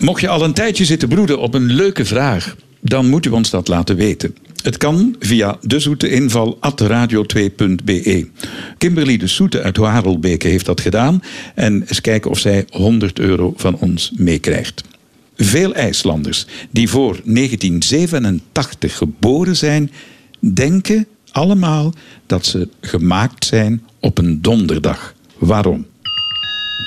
Mocht 0.00 0.20
je 0.20 0.28
al 0.28 0.44
een 0.44 0.52
tijdje 0.52 0.84
zitten 0.84 1.08
broeden 1.08 1.38
op 1.38 1.54
een 1.54 1.72
leuke 1.72 2.04
vraag, 2.04 2.56
dan 2.80 3.08
moet 3.08 3.26
u 3.26 3.30
ons 3.30 3.50
dat 3.50 3.68
laten 3.68 3.96
weten. 3.96 4.36
Het 4.62 4.76
kan 4.76 5.16
via 5.18 5.58
de 5.62 5.80
zoete 5.80 6.10
inval 6.10 6.58
radio2.be. 6.82 8.28
Kimberly 8.78 9.16
de 9.16 9.26
Soete 9.26 9.62
uit 9.62 9.76
Harelbeke 9.76 10.48
heeft 10.48 10.66
dat 10.66 10.80
gedaan. 10.80 11.22
En 11.54 11.80
eens 11.80 12.00
kijken 12.00 12.30
of 12.30 12.38
zij 12.38 12.66
100 12.70 13.18
euro 13.18 13.52
van 13.56 13.76
ons 13.76 14.12
meekrijgt. 14.16 14.84
Veel 15.36 15.74
IJslanders 15.74 16.46
die 16.70 16.88
voor 16.88 17.20
1987 17.24 18.96
geboren 18.96 19.56
zijn, 19.56 19.90
denken 20.40 21.06
allemaal 21.30 21.92
dat 22.26 22.46
ze 22.46 22.68
gemaakt 22.80 23.44
zijn 23.44 23.82
op 24.00 24.18
een 24.18 24.42
donderdag. 24.42 25.14
Waarom? 25.38 25.86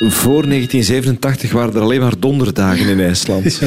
Voor 0.07 0.47
1987 0.47 1.51
waren 1.51 1.73
er 1.73 1.81
alleen 1.81 1.99
maar 1.99 2.13
donderdagen 2.19 2.87
in 2.87 2.99
IJsland. 2.99 3.45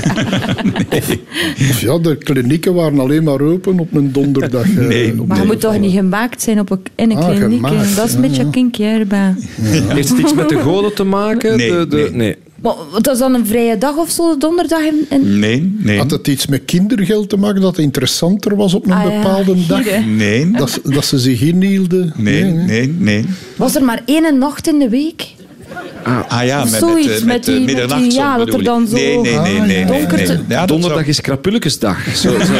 Of 1.71 1.81
ja, 1.81 1.99
de 1.99 2.17
klinieken 2.17 2.75
waren 2.75 2.99
alleen 2.99 3.23
maar 3.25 3.41
open 3.41 3.79
op 3.79 3.95
een 3.95 4.13
donderdag. 4.13 4.63
eh, 4.77 4.87
Nee, 4.87 5.21
op 5.21 5.27
Maar 5.27 5.41
je 5.41 5.47
moet 5.47 5.61
toch 5.61 5.79
niet 5.79 5.93
gemaakt 5.93 6.43
zijn 6.43 6.61
op 6.61 6.71
een, 6.71 6.81
in 6.95 7.11
een 7.11 7.17
Ah, 7.17 7.25
kliniek? 7.37 7.67
gemaakt, 7.67 7.97
Dat 7.97 8.07
is 8.09 8.15
een 8.15 8.23
ja, 8.23 8.29
beetje 8.29 8.43
ja. 8.45 8.51
kinky. 8.51 8.83
Heeft 8.85 10.09
het 10.09 10.19
iets 10.19 10.35
met 10.35 10.49
de 10.49 10.59
goden 10.59 10.95
te 10.95 11.05
maken? 11.05 11.57
Nee, 11.57 11.71
De- 11.71 11.87
de- 11.89 12.11
nee. 12.13 12.37
Maar 12.63 12.75
dat 13.03 13.13
is 13.15 13.19
dan 13.19 13.35
een 13.35 13.47
vrije 13.47 13.79
dag 13.79 13.97
of 13.97 14.11
zo, 14.11 14.39
donderdag? 14.39 14.81
En. 15.09 15.39
Nee, 15.39 15.75
nee. 15.79 15.99
Had 15.99 16.11
het 16.11 16.29
iets 16.29 16.47
met 16.47 16.63
kindergeld 16.65 17.29
te 17.29 17.37
maken 17.37 17.61
dat 17.61 17.77
het 17.77 17.85
interessanter 17.85 18.57
was 18.57 18.75
op 18.75 18.87
een 18.87 18.93
Ah, 18.93 19.05
ja, 19.13 19.21
bepaalde 19.23 19.67
dag? 19.67 19.85
hier. 19.85 20.07
Nee, 20.07 20.51
Dat, 20.51 20.71
ze- 20.71 20.81
dat 20.85 21.05
ze 21.05 21.19
zich 21.19 21.41
inhielden? 21.41 22.13
nee, 22.17 22.45
nee, 22.45 22.95
nee. 22.99 23.25
Was 23.57 23.75
er 23.77 23.83
maar 23.85 24.03
één 24.07 24.39
nacht 24.39 24.69
in 24.69 24.79
de 24.79 24.89
week? 24.89 25.34
Ah 26.29 26.45
ja, 26.45 26.65
met, 26.65 26.75
Zoiets, 26.75 27.07
met, 27.07 27.19
eh, 27.21 27.25
met 27.25 27.27
met, 27.27 27.45
die- 27.45 27.55
eh, 27.55 27.59
met 27.61 27.67
die- 27.69 27.75
middernachtzon 27.75 28.11
ja, 28.23 28.37
dat 28.37 28.55
er 28.55 28.65
dan 28.65 28.87
zo- 28.89 28.95
Nee, 28.97 29.19
nee, 29.19 29.39
nee, 29.39 29.61
nee. 29.61 29.79
ja. 29.79 30.07
nee, 30.17 30.27
nee. 30.27 30.39
Ja, 30.49 30.67
Donderdag 30.67 30.99
zou- 30.99 31.09
is 31.11 31.21
Krapulekesdag. 31.21 31.99
Zo, 32.17 32.31
zo. 32.31 32.53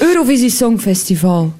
Eurovisie 0.00 0.50
Songfestival. 0.50 1.52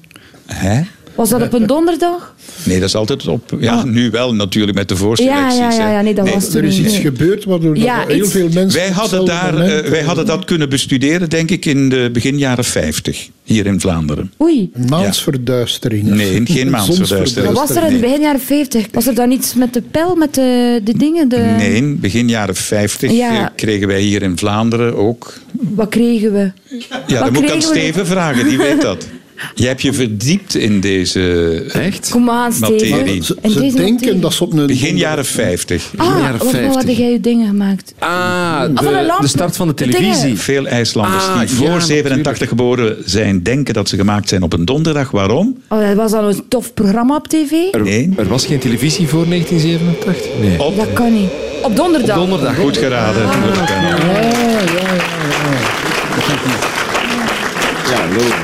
Hè? 0.45 0.81
Was 1.15 1.29
dat 1.29 1.41
op 1.41 1.53
een 1.53 1.67
donderdag? 1.67 2.35
Nee, 2.63 2.79
dat 2.79 2.87
is 2.87 2.95
altijd 2.95 3.27
op... 3.27 3.55
Ja, 3.59 3.83
nu 3.83 4.09
wel 4.09 4.35
natuurlijk 4.35 4.77
met 4.77 4.89
de 4.89 4.95
voorselecties. 4.95 5.57
Ja, 5.57 5.71
ja, 5.71 5.91
ja, 5.91 6.01
nee, 6.01 6.13
dat 6.13 6.29
was 6.33 6.53
Er 6.55 6.63
is 6.63 6.79
iets 6.79 6.97
gebeurd 6.97 7.43
waardoor 7.43 7.77
Ja, 7.77 7.99
dat 7.99 8.07
heel 8.07 8.17
iets- 8.23 8.31
veel 8.31 8.49
mensen... 8.53 8.79
Wij 8.79 8.89
hadden, 8.89 9.25
daar, 9.25 9.53
moment, 9.53 9.83
eh, 9.83 9.89
wij 9.89 9.99
eh, 9.99 10.05
hadden 10.05 10.25
dat 10.25 10.45
kunnen 10.45 10.69
bestuderen, 10.69 11.29
denk 11.29 11.51
ik, 11.51 11.65
in 11.65 11.89
de 11.89 12.09
begin 12.13 12.37
jaren 12.37 12.63
50, 12.63 13.29
hier 13.43 13.65
in 13.65 13.79
Vlaanderen. 13.79 14.31
Oei. 14.41 14.71
Maansverduistering. 14.89 16.03
Nee, 16.03 16.41
geen 16.45 16.69
maansverduistering. 16.69 17.53
Maar 17.53 17.67
was 17.67 17.75
er 17.77 17.83
in 17.83 17.91
Nee. 17.91 17.99
begin 18.01 18.21
jaren 18.21 18.39
50? 18.41 18.85
Was 18.91 19.07
er 19.07 19.15
dan 19.15 19.31
iets 19.31 19.53
met 19.53 19.73
de 19.73 19.81
pijl, 19.81 20.15
met 20.15 20.33
de, 20.35 20.81
de 20.83 20.97
dingen? 20.97 21.29
De... 21.29 21.37
Nee, 21.57 21.83
begin 21.95 22.29
jaren 22.29 22.55
50 22.55 23.11
Ja. 23.11 23.39
eh, 23.41 23.45
kregen 23.55 23.87
wij 23.87 24.01
hier 24.01 24.21
in 24.21 24.37
Vlaanderen 24.37 24.95
ook... 24.97 25.33
Wat 25.51 25.89
kregen 25.89 26.33
we? 26.33 26.51
Ja, 26.69 26.85
Wat 26.99 27.19
dan 27.19 27.33
moet 27.33 27.43
ik 27.43 27.51
aan? 27.51 27.61
Steven 27.61 28.05
vragen, 28.07 28.47
die 28.49 28.57
weet 28.57 28.81
dat. 28.81 29.07
Jij 29.55 29.67
hebt 29.67 29.81
je 29.81 29.93
verdiept 29.93 30.55
in 30.55 30.79
deze 30.79 31.19
Echt? 31.73 32.09
Kom 32.09 32.29
aan, 32.29 32.51
materie. 32.59 33.23
Ze, 33.23 33.37
En 33.41 33.51
ze 33.51 33.59
deze 33.59 33.75
denken 33.75 33.93
materie. 33.93 34.19
dat 34.19 34.33
ze 34.33 34.43
op 34.43 34.53
een... 34.53 34.67
Begin 34.67 34.97
jaren 34.97 35.25
50. 35.25 35.89
Ah, 35.97 36.07
jaren 36.07 36.31
wat, 36.31 36.41
wat 36.41 36.49
50. 36.51 36.73
hadden 36.75 36.95
jij 36.95 37.11
je 37.11 37.19
dingen 37.19 37.47
gemaakt? 37.47 37.93
Ah, 37.99 38.61
van 38.61 38.75
de 38.75 38.81
de, 38.83 39.05
lamp. 39.05 39.21
de 39.21 39.27
start 39.27 39.55
van 39.55 39.67
de 39.67 39.73
dingen. 39.73 39.93
televisie. 39.93 40.37
Veel 40.39 40.65
IJslanders 40.67 41.23
Ah, 41.25 41.39
die 41.39 41.49
voor 41.49 41.67
ja, 41.67 41.79
87 41.79 42.47
geboren 42.47 42.95
zijn, 43.05 43.43
denken 43.43 43.73
dat 43.73 43.89
ze 43.89 43.95
gemaakt 43.95 44.29
zijn 44.29 44.41
op 44.43 44.53
een 44.53 44.65
donderdag. 44.65 45.11
Waarom? 45.11 45.57
Oh, 45.69 45.87
dat 45.87 45.95
was 45.95 46.11
dan 46.11 46.25
een 46.25 46.43
tof 46.47 46.73
programma 46.73 47.15
op 47.15 47.27
tv? 47.27 47.51
Er, 47.71 47.81
Nee. 47.81 48.09
er 48.17 48.27
was 48.27 48.45
geen 48.45 48.59
televisie 48.59 49.07
voor 49.07 49.25
1987? 49.27 50.39
Nee. 50.41 50.63
Op 50.63 50.77
Dat 50.77 50.93
kan 50.93 51.13
niet. 51.13 51.29
Op 51.63 51.75
donderdag? 51.75 52.15
Donderdag. 52.15 52.55
Goed 52.55 52.77
geraden. 52.77 53.21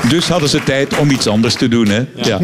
Dus 0.08 0.28
hadden 0.28 0.48
ze 0.48 0.62
tijd 0.64 0.98
om 0.98 1.10
iets 1.10 1.26
anders 1.26 1.54
te 1.54 1.68
doen. 1.68 1.88
Hè? 1.88 2.04
Ja. 2.14 2.40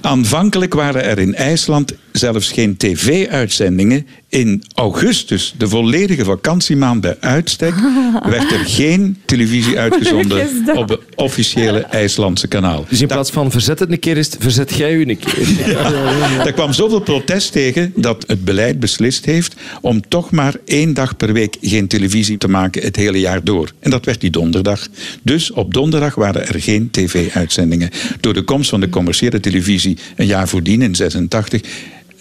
Aanvankelijk 0.00 0.74
waren 0.74 1.04
er 1.04 1.18
in 1.18 1.34
IJsland 1.34 1.92
zelfs 2.12 2.52
geen 2.52 2.76
tv-uitzendingen. 2.76 4.06
In 4.32 4.62
augustus, 4.74 5.54
de 5.58 5.68
volledige 5.68 6.24
vakantiemaand 6.24 7.00
bij 7.00 7.16
uitstek, 7.20 7.74
werd 8.34 8.52
er 8.52 8.64
geen 8.64 9.16
televisie 9.24 9.78
uitgezonden 9.78 10.48
op 10.74 10.88
het 10.88 11.00
officiële 11.14 11.78
IJslandse 11.78 12.48
kanaal. 12.48 12.84
Dus 12.88 13.00
in 13.00 13.06
plaats 13.06 13.30
van 13.30 13.50
verzet 13.50 13.78
het 13.78 13.92
een 13.92 13.98
keer, 13.98 14.16
is 14.16 14.30
verzet 14.38 14.74
jij 14.74 14.94
u 14.94 15.08
een 15.08 15.18
keer. 15.18 15.78
Er 16.46 16.52
kwam 16.52 16.72
zoveel 16.72 17.00
protest 17.00 17.52
tegen 17.52 17.92
dat 17.96 18.24
het 18.26 18.44
beleid 18.44 18.80
beslist 18.80 19.24
heeft 19.24 19.54
om 19.80 20.08
toch 20.08 20.30
maar 20.30 20.54
één 20.64 20.94
dag 20.94 21.16
per 21.16 21.32
week 21.32 21.56
geen 21.60 21.88
televisie 21.88 22.38
te 22.38 22.48
maken 22.48 22.82
het 22.82 22.96
hele 22.96 23.20
jaar 23.20 23.44
door. 23.44 23.72
En 23.80 23.90
dat 23.90 24.04
werd 24.04 24.20
die 24.20 24.30
donderdag. 24.30 24.88
Dus 25.22 25.50
op 25.50 25.74
donderdag 25.74 26.14
waren 26.14 26.48
er 26.48 26.60
geen 26.60 26.90
tv-uitzendingen. 26.90 27.90
Door 28.20 28.34
de 28.34 28.42
komst 28.42 28.70
van 28.70 28.80
de 28.80 28.88
commerciële 28.88 29.40
televisie 29.40 29.98
een 30.16 30.26
jaar 30.26 30.48
voordien 30.48 30.82
in 30.82 30.94
86 30.94 31.60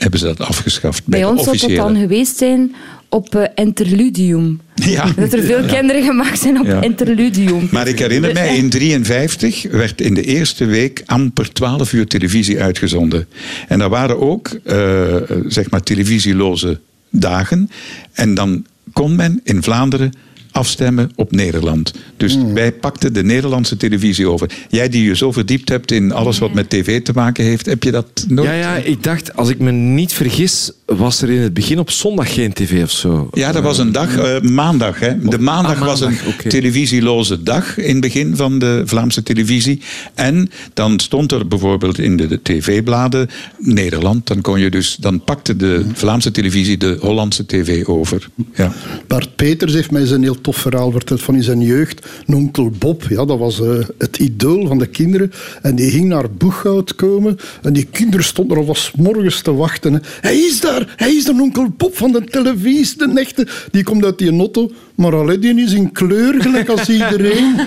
hebben 0.02 0.20
ze 0.20 0.26
dat 0.26 0.40
afgeschaft. 0.40 1.06
Bij, 1.06 1.20
Bij 1.20 1.30
ons 1.30 1.44
zou 1.44 1.56
dat 1.58 1.64
officiële. 1.66 1.94
dan 1.94 2.02
geweest 2.02 2.38
zijn 2.38 2.76
op 3.10 3.36
eh, 3.36 3.44
Interludium. 3.56 4.62
Ja. 4.76 5.06
Dat 5.16 5.34
er 5.34 5.44
veel 5.44 5.64
kinderen 5.66 6.04
gemaakt 6.04 6.40
zijn 6.40 6.60
op 6.60 6.66
Ja. 6.66 6.82
Interludium. 6.82 7.68
Maar 7.72 7.88
ik 7.88 8.00
herinner 8.00 8.34
mij, 8.34 8.56
in 8.58 8.70
1953 8.70 9.72
werd 9.72 10.02
in 10.02 10.14
de 10.14 10.22
eerste 10.24 10.66
week 10.66 11.04
amper 11.06 11.54
12 11.54 11.94
uur 11.94 12.08
televisie 12.08 12.62
uitgezonden. 12.62 13.28
En 13.68 13.80
dat 13.80 13.90
waren 13.90 14.20
ook, 14.20 14.48
eh, 14.64 15.16
zeg 15.48 15.70
maar, 15.70 15.84
televisieloze 15.84 16.80
dagen. 17.10 17.70
En 18.14 18.34
dan 18.34 18.66
kon 18.94 19.16
men 19.16 19.40
in 19.44 19.64
Vlaanderen 19.64 20.12
afstemmen 20.52 21.12
op 21.16 21.32
Nederland. 21.32 21.94
Dus 22.18 22.38
wij 22.54 22.72
pakten 22.72 23.14
de 23.14 23.24
Nederlandse 23.24 23.78
televisie 23.78 24.30
over. 24.30 24.50
Jij 24.70 24.90
die 24.90 25.04
je 25.04 25.16
zo 25.16 25.32
verdiept 25.32 25.70
hebt 25.70 25.92
in 25.92 26.12
alles 26.12 26.40
wat 26.40 26.54
met 26.54 26.70
tv 26.70 27.02
te 27.02 27.12
maken 27.16 27.44
heeft, 27.44 27.66
heb 27.66 27.84
je 27.84 27.92
dat 27.92 28.26
nooit? 28.28 28.48
Ja, 28.48 28.54
ja, 28.54 28.76
ik 28.76 29.04
dacht, 29.04 29.36
als 29.36 29.50
ik 29.50 29.60
me 29.60 29.72
niet 29.72 30.14
vergis, 30.14 30.72
was 30.86 31.22
er 31.22 31.30
in 31.30 31.42
het 31.42 31.54
begin 31.54 31.80
op 31.80 31.92
zondag 31.92 32.34
geen 32.34 32.54
tv 32.54 32.84
of 32.84 32.92
zo. 32.92 33.30
Ja, 33.34 33.52
dat 33.52 33.64
was 33.64 33.78
een 33.78 33.92
dag, 33.92 34.18
eh, 34.18 34.42
maandag. 34.42 35.00
Hè. 35.00 35.20
De 35.20 35.40
maandag, 35.40 35.82
ah, 35.82 35.86
was 35.86 36.02
een 36.02 36.14
maandag, 36.14 36.36
televisieloze 36.48 37.44
dag 37.44 37.78
in 37.78 37.92
het 37.92 38.02
begin 38.02 38.36
van 38.36 38.60
de 38.60 38.82
Vlaamse 38.86 39.24
televisie. 39.24 39.82
En 40.14 40.50
dan 40.74 41.00
stond 41.00 41.32
er 41.32 41.48
bijvoorbeeld 41.48 42.00
in 42.00 42.18
de, 42.18 42.28
de 42.28 42.40
tv-bladen 42.44 43.30
Nederland. 43.58 44.28
Dan, 44.28 44.42
kon 44.42 44.60
je 44.60 44.70
dus, 44.70 44.96
dan 45.00 45.24
pakte 45.24 45.56
de 45.56 45.86
Vlaamse 45.94 46.32
televisie 46.32 46.78
de 46.78 46.98
Hollandse 47.00 47.46
tv 47.46 47.86
over. 47.86 48.30
Ja. 48.56 48.74
Bart 49.08 49.36
Peters 49.36 49.74
heeft 49.74 49.92
mij 49.92 50.02
eens 50.02 50.12
een 50.12 50.24
tof 50.41 50.58
verhaal 50.58 50.91
verteld 50.91 51.21
van 51.21 51.36
in 51.36 51.43
zijn 51.43 51.62
jeugd. 51.62 52.08
Een 52.27 52.36
onkel 52.36 52.69
Bob, 52.69 53.04
ja, 53.10 53.25
dat 53.25 53.38
was 53.38 53.62
eh, 53.62 53.77
het 53.97 54.17
idool 54.17 54.67
van 54.67 54.77
de 54.77 54.88
kinderen. 54.88 55.32
En 55.62 55.75
die 55.75 55.91
ging 55.91 56.08
naar 56.08 56.32
Boeghout 56.32 56.95
komen. 56.95 57.38
En 57.62 57.73
die 57.73 57.86
kinderen 57.91 58.25
stonden 58.25 58.58
er 58.58 58.63
al 58.63 58.73
van 58.73 58.75
's 58.75 58.91
morgens 58.95 59.41
te 59.41 59.54
wachten. 59.54 59.93
hè. 59.93 59.99
Hij 60.21 60.38
is 60.38 60.60
daar, 60.60 60.93
hij 60.95 61.13
is 61.13 61.25
de 61.25 61.32
onkel 61.32 61.69
Bob 61.77 61.97
van 61.97 62.12
de 62.12 62.23
televisie, 62.23 62.97
de 62.97 63.19
echte. 63.19 63.47
Die 63.71 63.84
komt 63.84 64.06
uit 64.06 64.17
die 64.17 64.32
notto. 64.32 64.71
Maar 64.95 65.15
alleen 65.15 65.39
die 65.39 65.62
is 65.62 65.73
in 65.73 65.91
kleur, 65.91 66.41
gelijk 66.41 66.69
als 66.69 66.89
iedereen. 66.89 67.56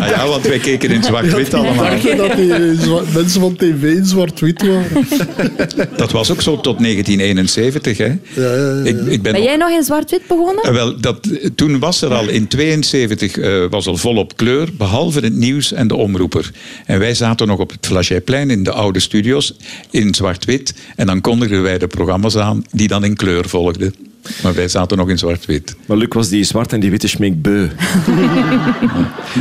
Ah 0.00 0.08
ja, 0.08 0.26
want 0.26 0.46
wij 0.46 0.58
keken 0.58 0.90
in 0.90 1.02
zwart-wit 1.02 1.54
allemaal. 1.54 1.90
dachten 1.90 2.16
dat 2.16 2.36
die 2.36 2.52
eh, 2.54 3.14
mensen 3.14 3.40
van 3.40 3.56
tv 3.56 3.82
in 3.82 4.04
zwart-wit 4.04 4.62
waren. 4.62 5.06
Dat 5.96 6.10
was 6.12 6.30
ook 6.30 6.42
zo 6.42 6.60
tot 6.60 6.78
1971. 6.78 7.98
Hè? 7.98 8.04
Ja, 8.04 8.18
ja, 8.34 8.54
ja. 8.54 8.84
Ik, 8.84 9.06
ik 9.06 9.22
ben 9.22 9.42
jij 9.42 9.56
nog 9.56 9.70
in 9.70 9.82
zwart-wit 9.82 10.26
begonnen? 10.26 10.64
Eh, 10.64 10.72
Wel, 10.72 11.00
dat, 11.00 11.28
toen 11.54 11.78
was 11.78 12.02
er 12.02 12.14
al 12.14 12.28
in 12.28 12.48
72 12.48 13.38
eh, 13.38 13.64
was 13.70 13.86
al 13.86 13.96
volop 13.96 14.36
kleur, 14.36 14.68
behalve 14.76 15.20
het 15.20 15.34
nieuws 15.34 15.72
en 15.72 15.88
de 15.88 15.96
omroeper. 15.96 16.50
En 16.86 16.98
wij 16.98 17.14
zaten 17.14 17.46
nog 17.46 17.58
op 17.58 17.70
het 17.70 17.86
Flageyplein 17.86 18.50
in 18.50 18.62
de 18.62 18.72
oude 18.72 19.00
studio's 19.00 19.54
in 19.90 20.14
zwart-wit. 20.14 20.74
En 20.96 21.06
dan 21.06 21.20
kondigden 21.20 21.62
wij 21.62 21.78
de 21.78 21.86
programma's 21.86 22.36
aan 22.36 22.64
die 22.70 22.88
dan 22.88 23.04
in 23.04 23.16
kleur 23.16 23.48
volgden. 23.48 23.94
Maar 24.42 24.54
wij 24.54 24.68
zaten 24.68 24.96
nog 24.96 25.08
in 25.08 25.18
zwart-wit. 25.18 25.76
Maar 25.86 25.96
Luc 25.96 26.08
was 26.08 26.28
die 26.28 26.44
zwart 26.44 26.72
en 26.72 26.80
die 26.80 26.90
witte 26.90 27.08
schmink 27.08 27.42
beu. 27.42 27.68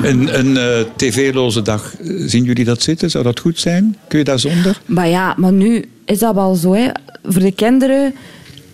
Een, 0.04 0.40
een 0.40 0.58
eh, 0.58 0.86
tv-loze 0.96 1.62
dag, 1.62 1.96
zien 2.26 2.44
jullie 2.44 2.66
dat 2.66 2.82
zitten? 2.82 3.10
Zou 3.10 3.24
dat 3.24 3.40
goed 3.40 3.60
zijn? 3.60 3.98
Kun 4.08 4.20
je 4.20 4.26
daar 4.26 4.40
zonder? 4.40 4.82
Maar 4.86 5.08
ja, 5.08 5.36
maar 5.38 5.52
nu 5.52 5.86
is 6.06 6.20
dat 6.20 6.36
wel 6.36 6.56
zo. 6.56 6.74
Hè. 6.74 6.90
Voor 7.24 7.42
de 7.42 7.52
kinderen, 7.52 8.14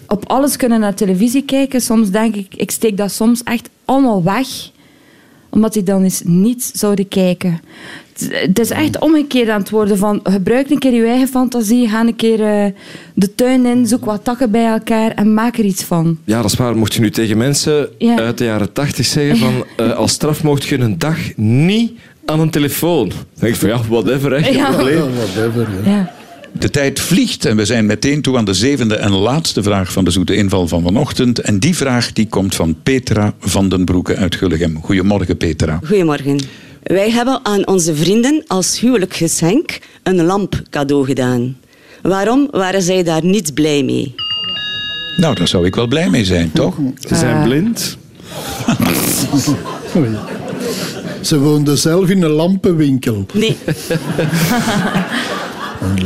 op 0.08 0.30
alles 0.30 0.56
kunnen 0.56 0.80
naar 0.80 0.94
televisie 0.94 1.46
kijken. 1.46 1.82
Soms 1.82 2.10
denk 2.10 2.36
ik, 2.36 2.56
ik 2.56 2.72
steek 2.72 2.98
dat 2.98 3.12
soms 3.12 3.44
echt 3.44 3.70
allemaal 3.86 4.24
weg. 4.24 4.48
Omdat 5.50 5.74
die 5.74 5.84
dan 5.84 6.04
eens 6.04 6.22
niet 6.26 6.72
zouden 6.74 7.08
kijken. 7.08 7.60
Het- 8.30 8.60
is 8.60 8.70
echt 8.70 9.00
omgekeerd 9.00 9.50
aan 9.50 9.60
het 9.60 9.70
worden 9.70 9.98
van 9.98 10.20
gebruik 10.24 10.70
een 10.70 10.80
keer 10.80 10.94
je 10.94 11.06
eigen 11.06 11.28
fantasie, 11.28 11.88
ga 11.90 12.00
een 12.02 12.16
keer 12.16 12.44
eh, 12.44 12.66
de 13.14 13.36
tuin 13.36 13.66
in, 13.66 13.88
zoek 13.88 14.06
wat 14.06 14.24
takken 14.24 14.52
bij 14.52 14.66
elkaar 14.66 15.12
en 15.12 15.34
maak 15.34 15.58
er 15.58 15.66
iets 15.66 15.84
van. 15.84 16.18
Ja, 16.24 16.42
dat 16.42 16.52
is 16.52 16.58
waar. 16.58 16.78
Mocht 16.78 16.94
je 16.94 17.02
nu 17.02 17.12
tegen 17.12 17.38
mensen 17.38 17.88
Ja. 17.98 18.18
uit 18.20 18.38
de 18.38 18.44
jaren 18.44 18.74
tachtig 18.74 19.06
zeggen 19.06 19.38
van 19.38 19.54
eh, 19.88 19.94
als 19.96 20.12
straf 20.12 20.44
mocht 20.44 20.66
je 20.66 20.80
een 20.80 20.98
dag 20.98 21.18
niet 21.36 21.92
aan 22.26 22.40
een 22.40 22.50
telefoon. 22.50 23.08
Dan 23.10 23.18
denk 23.34 23.54
ik 23.54 23.60
van 23.60 23.70
ja, 23.70 23.80
whatever, 23.90 24.44
geen 24.44 24.54
Ja. 24.54 24.70
probleem. 24.72 24.96
Ja, 24.98 25.04
whatever. 25.16 25.68
Ja. 25.86 25.92
Ja. 25.92 26.16
De 26.60 26.70
tijd 26.70 27.00
vliegt 27.00 27.46
en 27.46 27.56
we 27.58 27.66
zijn 27.66 27.86
meteen 27.86 28.22
toe 28.22 28.38
aan 28.38 28.46
de 28.46 28.54
zevende 28.54 28.96
en 28.96 29.12
laatste 29.12 29.64
vraag 29.64 29.92
van 29.92 30.04
de 30.04 30.12
zoete 30.12 30.36
inval 30.36 30.68
van 30.68 30.82
vanochtend. 30.82 31.40
En 31.40 31.60
die 31.60 31.76
vraag 31.76 32.14
die 32.14 32.28
komt 32.28 32.56
van 32.56 32.76
Petra 32.84 33.34
van 33.40 33.70
den 33.70 33.86
Broeke 33.86 34.16
uit 34.16 34.36
Gulligem. 34.36 34.80
Goedemorgen 34.82 35.38
Petra. 35.38 35.80
Goedemorgen. 35.86 36.40
Wij 36.88 37.10
hebben 37.12 37.40
aan 37.46 37.68
onze 37.68 37.96
vrienden 37.96 38.44
als 38.48 38.80
huwelijksgeschenk 38.80 39.80
een 40.04 40.24
lamp 40.24 40.62
cadeau 40.70 41.06
gedaan. 41.06 41.58
Waarom 42.02 42.48
waren 42.52 42.82
zij 42.82 43.04
daar 43.04 43.26
niet 43.26 43.54
blij 43.54 43.84
mee? 43.84 44.16
Nou, 45.18 45.36
daar 45.36 45.48
zou 45.48 45.66
ik 45.66 45.76
wel 45.76 45.88
blij 45.88 46.10
mee 46.10 46.26
zijn, 46.26 46.52
toch? 46.52 46.76
Ze 47.10 47.16
zijn 47.16 47.44
blind. 47.44 47.98
Oei. 49.98 50.10
Ze 51.22 51.40
woonde 51.40 51.76
zelf 51.76 52.10
in 52.10 52.22
een 52.24 52.30
lampenwinkel. 52.30 53.26
Nee, 53.34 53.58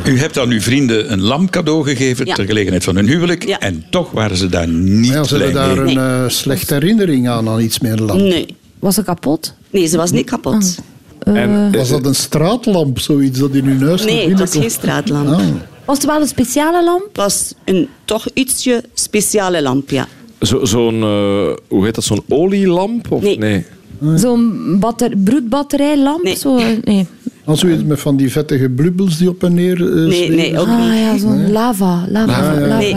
U 0.06 0.20
hebt 0.20 0.40
aan 0.40 0.50
uw 0.50 0.62
vrienden 0.62 1.12
een 1.12 1.22
lamp 1.22 1.50
cadeau 1.50 1.84
gegeven 1.84 2.26
Ja. 2.26 2.34
ter 2.36 2.46
gelegenheid 2.46 2.84
van 2.84 2.96
hun 2.96 3.08
huwelijk. 3.08 3.46
Ja. 3.48 3.60
En 3.60 3.86
toch 3.90 4.12
waren 4.12 4.38
ze 4.38 4.48
daar 4.50 4.68
niet 4.68 5.12
Ja, 5.12 5.24
ze 5.24 5.36
blij 5.36 5.48
hebben 5.50 5.76
daar 5.76 5.84
mee. 5.86 5.96
een 5.96 6.24
eh, 6.24 6.30
slechte 6.30 6.74
herinnering 6.74 7.30
aan, 7.30 7.50
aan 7.50 7.60
iets 7.62 7.80
meer 7.80 7.96
lamp. 7.96 8.20
nee. 8.22 8.46
Was 8.82 8.96
ze 8.96 9.04
kapot? 9.04 9.54
Nee, 9.70 9.86
ze 9.88 9.98
was 9.98 10.12
niet 10.12 10.26
kapot. 10.26 10.78
En, 11.24 11.70
eh, 11.74 11.80
Was 11.80 11.90
dat 11.90 12.06
een 12.06 12.16
straatlamp, 12.16 13.00
zoiets 13.00 13.40
dat 13.40 13.52
in 13.52 13.66
hun 13.66 13.82
huis 13.88 14.06
Nee, 14.06 14.30
het 14.30 14.40
was 14.40 14.52
geen 14.52 14.70
straatlamp. 14.72 15.28
Ah. 15.28 15.40
Was 15.86 15.98
het 15.98 16.06
wel 16.06 16.22
een 16.22 16.28
speciale 16.28 16.84
lamp? 16.84 17.04
Het 17.08 17.18
was 17.18 17.54
een 17.66 17.88
toch 18.06 18.28
ietsje 18.34 18.84
speciale 18.94 19.62
lamp, 19.62 19.90
ja. 19.90 20.08
zo- 20.42 20.66
Zo'n, 20.66 20.94
eh, 21.02 21.48
hoe 21.68 21.86
heet 21.86 21.96
dat, 21.96 22.04
zo'n 22.04 22.24
olielamp? 22.30 23.12
Of? 23.12 23.22
Nee. 23.38 23.66
Zo'n 24.16 24.76
batter, 24.80 25.18
broedbatterijlamp? 25.18 26.24
Nee. 26.24 26.36
Zo, 26.36 26.60
nee. 26.84 27.08
Als 27.46 27.64
u 27.64 27.72
het 27.72 27.88
met 27.88 28.00
van 28.00 28.16
die 28.18 28.32
vettige 28.32 28.70
blubbels 28.70 29.18
die 29.18 29.30
op 29.30 29.44
en 29.44 29.54
neer 29.54 29.82
eh, 29.90 30.08
Nee, 30.08 30.30
nee, 30.30 30.60
ook 30.60 30.68
Ah 30.68 30.80
niet. 30.90 31.00
ja, 31.00 31.18
zo'n 31.18 31.52
lava. 31.52 32.06
lava, 32.10 32.56
lava. 32.58 32.78
Nee. 32.78 32.96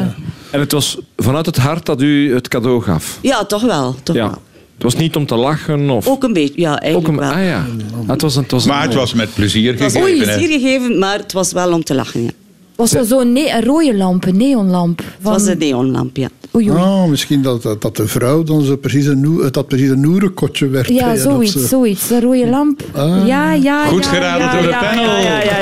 En 0.51 0.61
het 0.61 0.73
was 0.73 0.99
vanuit 1.17 1.47
het 1.47 1.57
hart 1.57 1.87
dat 1.87 2.03
u 2.03 2.35
het 2.35 2.49
cadeau 2.49 2.83
gaf? 2.83 3.19
Ja, 3.23 3.45
toch 3.45 3.63
wel. 3.63 3.95
Toch 4.03 4.17
Ja. 4.17 4.27
wel. 4.29 4.39
Het 4.85 4.93
was 4.93 5.03
niet 5.03 5.17
om 5.17 5.27
te 5.27 5.35
lachen? 5.35 5.91
Of... 5.91 6.09
Ook 6.09 6.23
een 6.25 6.33
beetje, 6.33 6.61
ja, 6.61 6.81
eigenlijk 6.81 7.13
een- 7.15 7.21
wel. 7.21 7.31
Ah 7.33 7.45
ja. 7.45 7.57
Ah, 8.03 8.09
het 8.09 8.23
was 8.23 8.37
een, 8.37 8.43
het 8.43 8.51
was 8.51 8.67
Maar 8.67 8.83
een- 8.83 8.89
het 8.89 8.95
was 8.95 9.15
met 9.15 9.35
plezier 9.35 9.71
Het 9.71 9.81
was 9.81 9.93
gegeven. 9.93 10.25
plezier 10.25 10.49
gegeven, 10.61 10.99
maar 10.99 11.19
het 11.19 11.33
was 11.33 11.53
wel 11.53 11.73
om 11.73 11.85
te 11.85 11.95
lachen, 11.95 12.23
ja. 12.23 12.31
Was 12.77 12.91
dat 12.91 13.07
zo'n 13.07 13.39
rode 13.65 13.97
lamp, 13.97 14.27
een 14.27 14.37
neonlamp? 14.37 14.99
Het 14.99 15.07
Van... 15.21 15.33
was 15.33 15.47
een 15.47 15.59
neonlamp, 15.59 16.17
ja. 16.17 16.29
Oei, 16.55 16.71
oei. 16.71 16.81
Ah, 16.81 17.05
misschien 17.05 17.43
dat, 17.43 17.63
dat, 17.63 17.83
dat 17.83 17.97
de 17.97 18.07
vrouw 18.09 18.43
dan 18.43 18.63
zo 18.63 18.77
precies 18.77 19.07
een, 19.07 19.49
dat 19.51 19.69
precies 19.69 19.89
een 19.89 20.01
noerenkotje 20.01 20.69
werd. 20.69 20.89
Ja, 20.89 21.09
hè, 21.09 21.17
zoiets, 21.17 21.53
ze- 21.53 21.67
zoiets. 21.67 22.11
Een 22.11 22.21
rode 22.21 22.47
lamp. 22.47 22.83
Ah. 22.93 23.27
Ja, 23.27 23.53
ja, 23.53 23.87
Goed 23.87 24.05
ja, 24.05 24.11
geraden 24.11 24.47
ja, 24.47 24.53
door 24.53 24.63
de 24.63 24.69
ja, 24.69 24.79
panel. 24.81 25.05
Ja, 25.05 25.43
ja, 25.43 25.61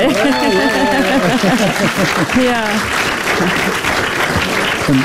ja. 2.41 2.63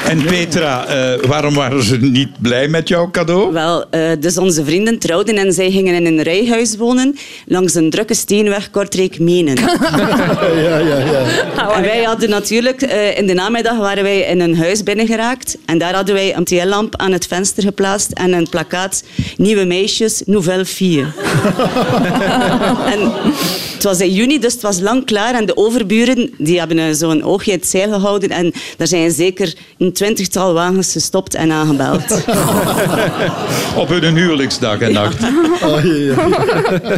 En 0.09 0.23
Petra, 0.23 0.87
eh, 0.87 1.25
waarom 1.27 1.55
waren 1.55 1.83
ze 1.83 1.97
niet 1.97 2.29
blij 2.41 2.69
met 2.69 2.89
jouw 2.89 3.11
cadeau? 3.11 3.53
Wel, 3.53 3.85
eh, 3.91 4.11
dus 4.21 4.39
onze 4.39 4.65
vrienden 4.65 4.99
trouwden 4.99 5.37
en 5.37 5.53
zij 5.53 5.71
gingen 5.71 5.95
in 5.95 6.07
een 6.07 6.23
rijhuis 6.23 6.77
wonen 6.77 7.17
langs 7.47 7.75
een 7.75 7.91
drukke 7.91 8.15
steenweg 8.15 8.71
Kortrijk-Menen. 8.71 9.57
Ja, 10.39 10.79
ja, 10.79 10.97
ja. 10.97 11.75
en 11.77 11.83
wij 11.83 12.03
hadden 12.03 12.31
natuurlijk, 12.31 12.83
eh, 12.83 13.19
in 13.19 13.27
de 13.27 13.35
namiddag 13.35 13.79
waren 13.79 14.03
wij 14.03 14.19
in 14.21 14.41
een 14.41 14.57
huis 14.57 14.83
binnengeraakt 14.83 15.59
en 15.67 15.79
daar 15.79 15.95
hadden 15.95 16.15
wij 16.15 16.37
een 16.37 16.45
TL-lamp 16.45 16.97
aan 16.97 17.13
het 17.13 17.27
venster 17.27 17.63
geplaatst 17.63 18.11
en 18.11 18.33
een 18.33 18.49
plakkaat 18.49 19.03
Nieuwe 19.37 19.65
meisjes, 19.65 20.23
nouvelle 20.27 20.65
fille. 20.65 21.07
en 22.93 23.13
het 23.79 23.87
was 23.87 24.01
in 24.01 24.13
juni, 24.13 24.39
dus 24.39 24.53
het 24.53 24.63
was 24.63 24.81
lang 24.81 25.05
klaar 25.05 25.35
en 25.35 25.47
de 25.47 25.57
overburen 25.57 26.31
die 26.39 26.59
hebben 26.59 26.79
eh, 26.79 26.85
zo'n 26.93 27.23
oogje 27.23 27.53
in 27.53 27.59
het 27.59 27.69
zeil 27.69 27.93
gehouden 27.93 28.31
en 28.31 28.53
daar 28.77 28.87
zijn 28.87 29.11
zeker 29.11 29.55
een 29.79 29.93
twintigtal 29.93 30.53
wagens 30.53 30.93
gestopt 30.93 31.35
en 31.35 31.53
aangebeld. 31.53 32.25
Op 33.83 33.89
hun 33.89 34.17
huwelijksdag 34.17 34.79
en 34.79 34.93
nacht. 34.93 35.21
Ja, 35.21 35.81
ja. 35.83 36.29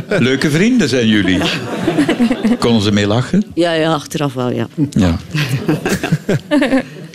Leuke 0.29 0.51
vrienden 0.51 0.89
zijn 0.89 1.09
jullie. 1.09 1.41
Konden 2.59 2.83
ze 2.83 2.93
mee 2.93 3.07
lachen? 3.07 3.45
ja, 3.55 3.73
ja, 3.73 3.93
achteraf 3.93 4.35
wel, 4.35 4.51
ja. 4.51 4.67
Ja. 4.91 5.19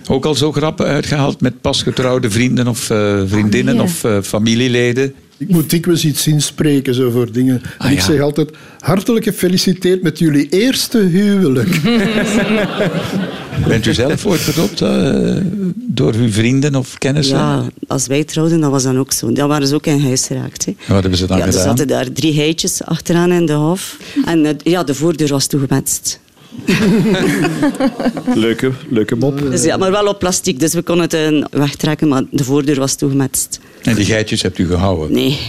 Ook 0.08 0.26
al 0.26 0.36
zo 0.36 0.52
grappen 0.52 0.86
uitgehaald 0.86 1.42
met 1.42 1.62
pasgetrouwde 1.62 2.30
vrienden 2.30 2.68
of 2.68 2.90
eh, 2.90 3.22
vriendinnen 3.26 3.78
Ah, 3.78 3.84
of 3.84 4.04
eh, 4.04 4.18
familieleden? 4.22 5.14
Ik 5.38 5.50
moet 5.50 5.70
dikwijls 5.70 6.06
iets 6.06 6.28
inspreken 6.28 6.94
zo 6.94 7.10
voor 7.12 7.32
dingen. 7.32 7.56
En 7.64 7.70
Ah, 7.78 7.92
ik 7.92 7.98
ja. 7.98 8.04
zeg 8.04 8.20
altijd, 8.22 8.50
hartelijk 8.80 9.26
gefeliciteerd 9.26 10.02
met 10.02 10.20
jullie 10.20 10.50
eerste 10.50 10.98
huwelijk. 10.98 11.82
Bent 13.68 13.86
u 13.86 13.94
zelf 13.94 14.26
ooit 14.26 14.46
bedopt 14.46 14.82
eh, 14.82 15.36
door 15.76 16.14
uw 16.14 16.30
vrienden 16.32 16.76
of 16.76 16.98
kennissen? 16.98 17.38
Ja, 17.38 17.64
als 17.88 18.08
wij 18.08 18.24
trouwden, 18.24 18.60
dat 18.60 18.72
was 18.72 18.84
dan 18.84 18.98
ook 19.00 19.12
zo. 19.12 19.32
Dan 19.32 19.48
waren 19.48 19.68
ze 19.68 19.76
ook 19.76 19.86
in 19.86 20.00
huis 20.00 20.26
geraakt. 20.28 20.66
Hè. 20.66 20.76
Wat 20.88 21.02
hebben 21.02 21.18
ze 21.20 21.26
dan 21.26 21.38
Ja, 21.38 21.46
er 21.46 21.52
gedaan? 21.52 21.68
zaten 21.68 21.88
daar 21.88 22.12
drie 22.12 22.36
heitjes 22.36 22.84
achteraan 22.84 23.32
in 23.32 23.46
de 23.46 23.54
hof. 23.54 23.98
En 24.26 24.58
ja, 24.64 24.84
de 24.84 24.94
voordeur 24.96 25.28
was 25.28 25.48
toegemetst. 25.48 26.20
Leuke, 28.34 28.72
leuke 28.90 29.16
mop. 29.16 29.42
Dus 29.42 29.64
ja, 29.64 29.78
maar 29.78 29.92
wel 29.92 30.08
op 30.08 30.20
plastic, 30.20 30.60
dus 30.60 30.74
we 30.74 30.82
konden 30.82 31.04
het 31.04 31.14
eh, 31.14 31.44
wegtrekken, 31.60 32.08
maar 32.08 32.22
de 32.32 32.44
voordeur 32.44 32.80
was 32.80 32.96
toegemetst. 32.96 33.60
En 33.82 33.96
die 33.96 34.06
geitjes 34.06 34.42
hebt 34.42 34.58
u 34.58 34.68
gehouden? 34.68 35.12
Nee, 35.14 35.40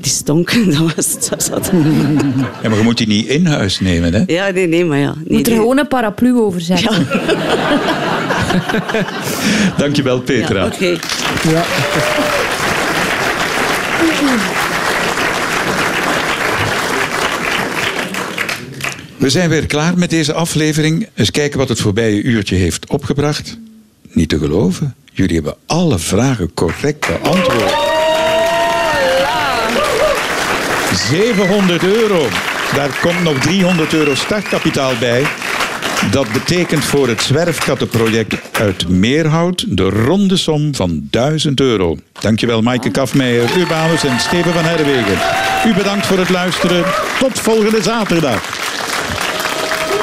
die 0.00 0.10
stonken, 0.12 0.70
dat 0.78 0.94
was... 0.94 1.28
Dat 1.28 1.42
zat... 1.42 1.70
Ja, 2.62 2.68
maar 2.68 2.78
je 2.78 2.84
moet 2.84 2.98
die 2.98 3.06
niet 3.06 3.26
in 3.26 3.46
huis 3.46 3.80
nemen, 3.80 4.14
hè? 4.14 4.22
Ja, 4.26 4.50
nee, 4.50 4.66
nee, 4.66 4.84
maar 4.84 4.98
ja. 4.98 5.14
Je 5.18 5.24
Nee, 5.28 5.36
moet 5.36 5.46
er 5.46 5.52
nee. 5.52 5.60
gewoon 5.60 5.78
een 5.78 5.88
paraplu 5.88 6.34
over 6.34 6.60
zetten. 6.60 7.06
Dankjewel, 9.78 10.16
Ja, 10.16 10.22
Petra. 10.22 10.66
oké. 10.66 10.86
Ja. 11.48 11.64
We 19.16 19.30
zijn 19.30 19.48
weer 19.48 19.66
klaar 19.66 19.98
met 19.98 20.10
deze 20.10 20.32
aflevering. 20.32 21.08
Eens 21.14 21.30
kijken 21.30 21.58
wat 21.58 21.68
het 21.68 21.80
voorbije 21.80 22.22
uurtje 22.22 22.56
heeft 22.56 22.86
opgebracht. 22.90 23.58
Niet 24.12 24.28
te 24.28 24.38
geloven. 24.38 24.94
Jullie 25.12 25.34
hebben 25.34 25.56
alle 25.66 25.98
vragen 25.98 26.54
correct 26.54 27.06
beantwoord. 27.06 27.74
700 31.10 31.82
euro. 31.82 32.28
Daar 32.74 32.98
komt 33.00 33.22
nog 33.22 33.38
300 33.38 33.94
euro 33.94 34.14
startkapitaal 34.14 34.92
bij. 35.00 35.26
Dat 36.10 36.32
betekent 36.32 36.84
voor 36.84 37.08
het 37.08 37.22
zwerfkattenproject 37.22 38.34
uit 38.52 38.88
Meerhout 38.88 39.76
de 39.76 39.88
ronde 39.88 40.36
som 40.36 40.74
van 40.74 41.06
1000 41.10 41.60
euro. 41.60 41.96
Dankjewel 42.20 42.62
Maaike 42.62 42.90
Kafmeijer, 42.90 43.56
Urbanus 43.56 44.04
en 44.04 44.20
Steven 44.20 44.52
van 44.52 44.64
Herwegen. 44.64 45.18
U 45.66 45.74
bedankt 45.74 46.06
voor 46.06 46.18
het 46.18 46.30
luisteren. 46.30 46.84
Tot 47.18 47.40
volgende 47.40 47.82
zaterdag. 47.82 48.75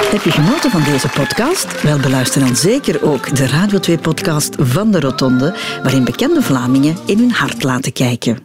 Heb 0.02 0.22
je 0.24 0.32
genoten 0.32 0.72
van 0.72 0.84
deze 0.84 1.08
podcast? 1.08 1.82
Wel, 1.82 2.00
beluister 2.00 2.42
dan 2.42 2.56
zeker 2.56 3.04
ook 3.04 3.36
de 3.36 3.48
Radio 3.48 3.80
2-podcast 3.90 4.56
van 4.60 4.92
de 4.92 5.00
Rotonde, 5.00 5.56
waarin 5.82 6.04
bekende 6.04 6.42
Vlamingen 6.42 6.98
in 7.06 7.18
hun 7.18 7.32
hart 7.32 7.64
laten 7.64 7.94
kijken. 7.94 8.42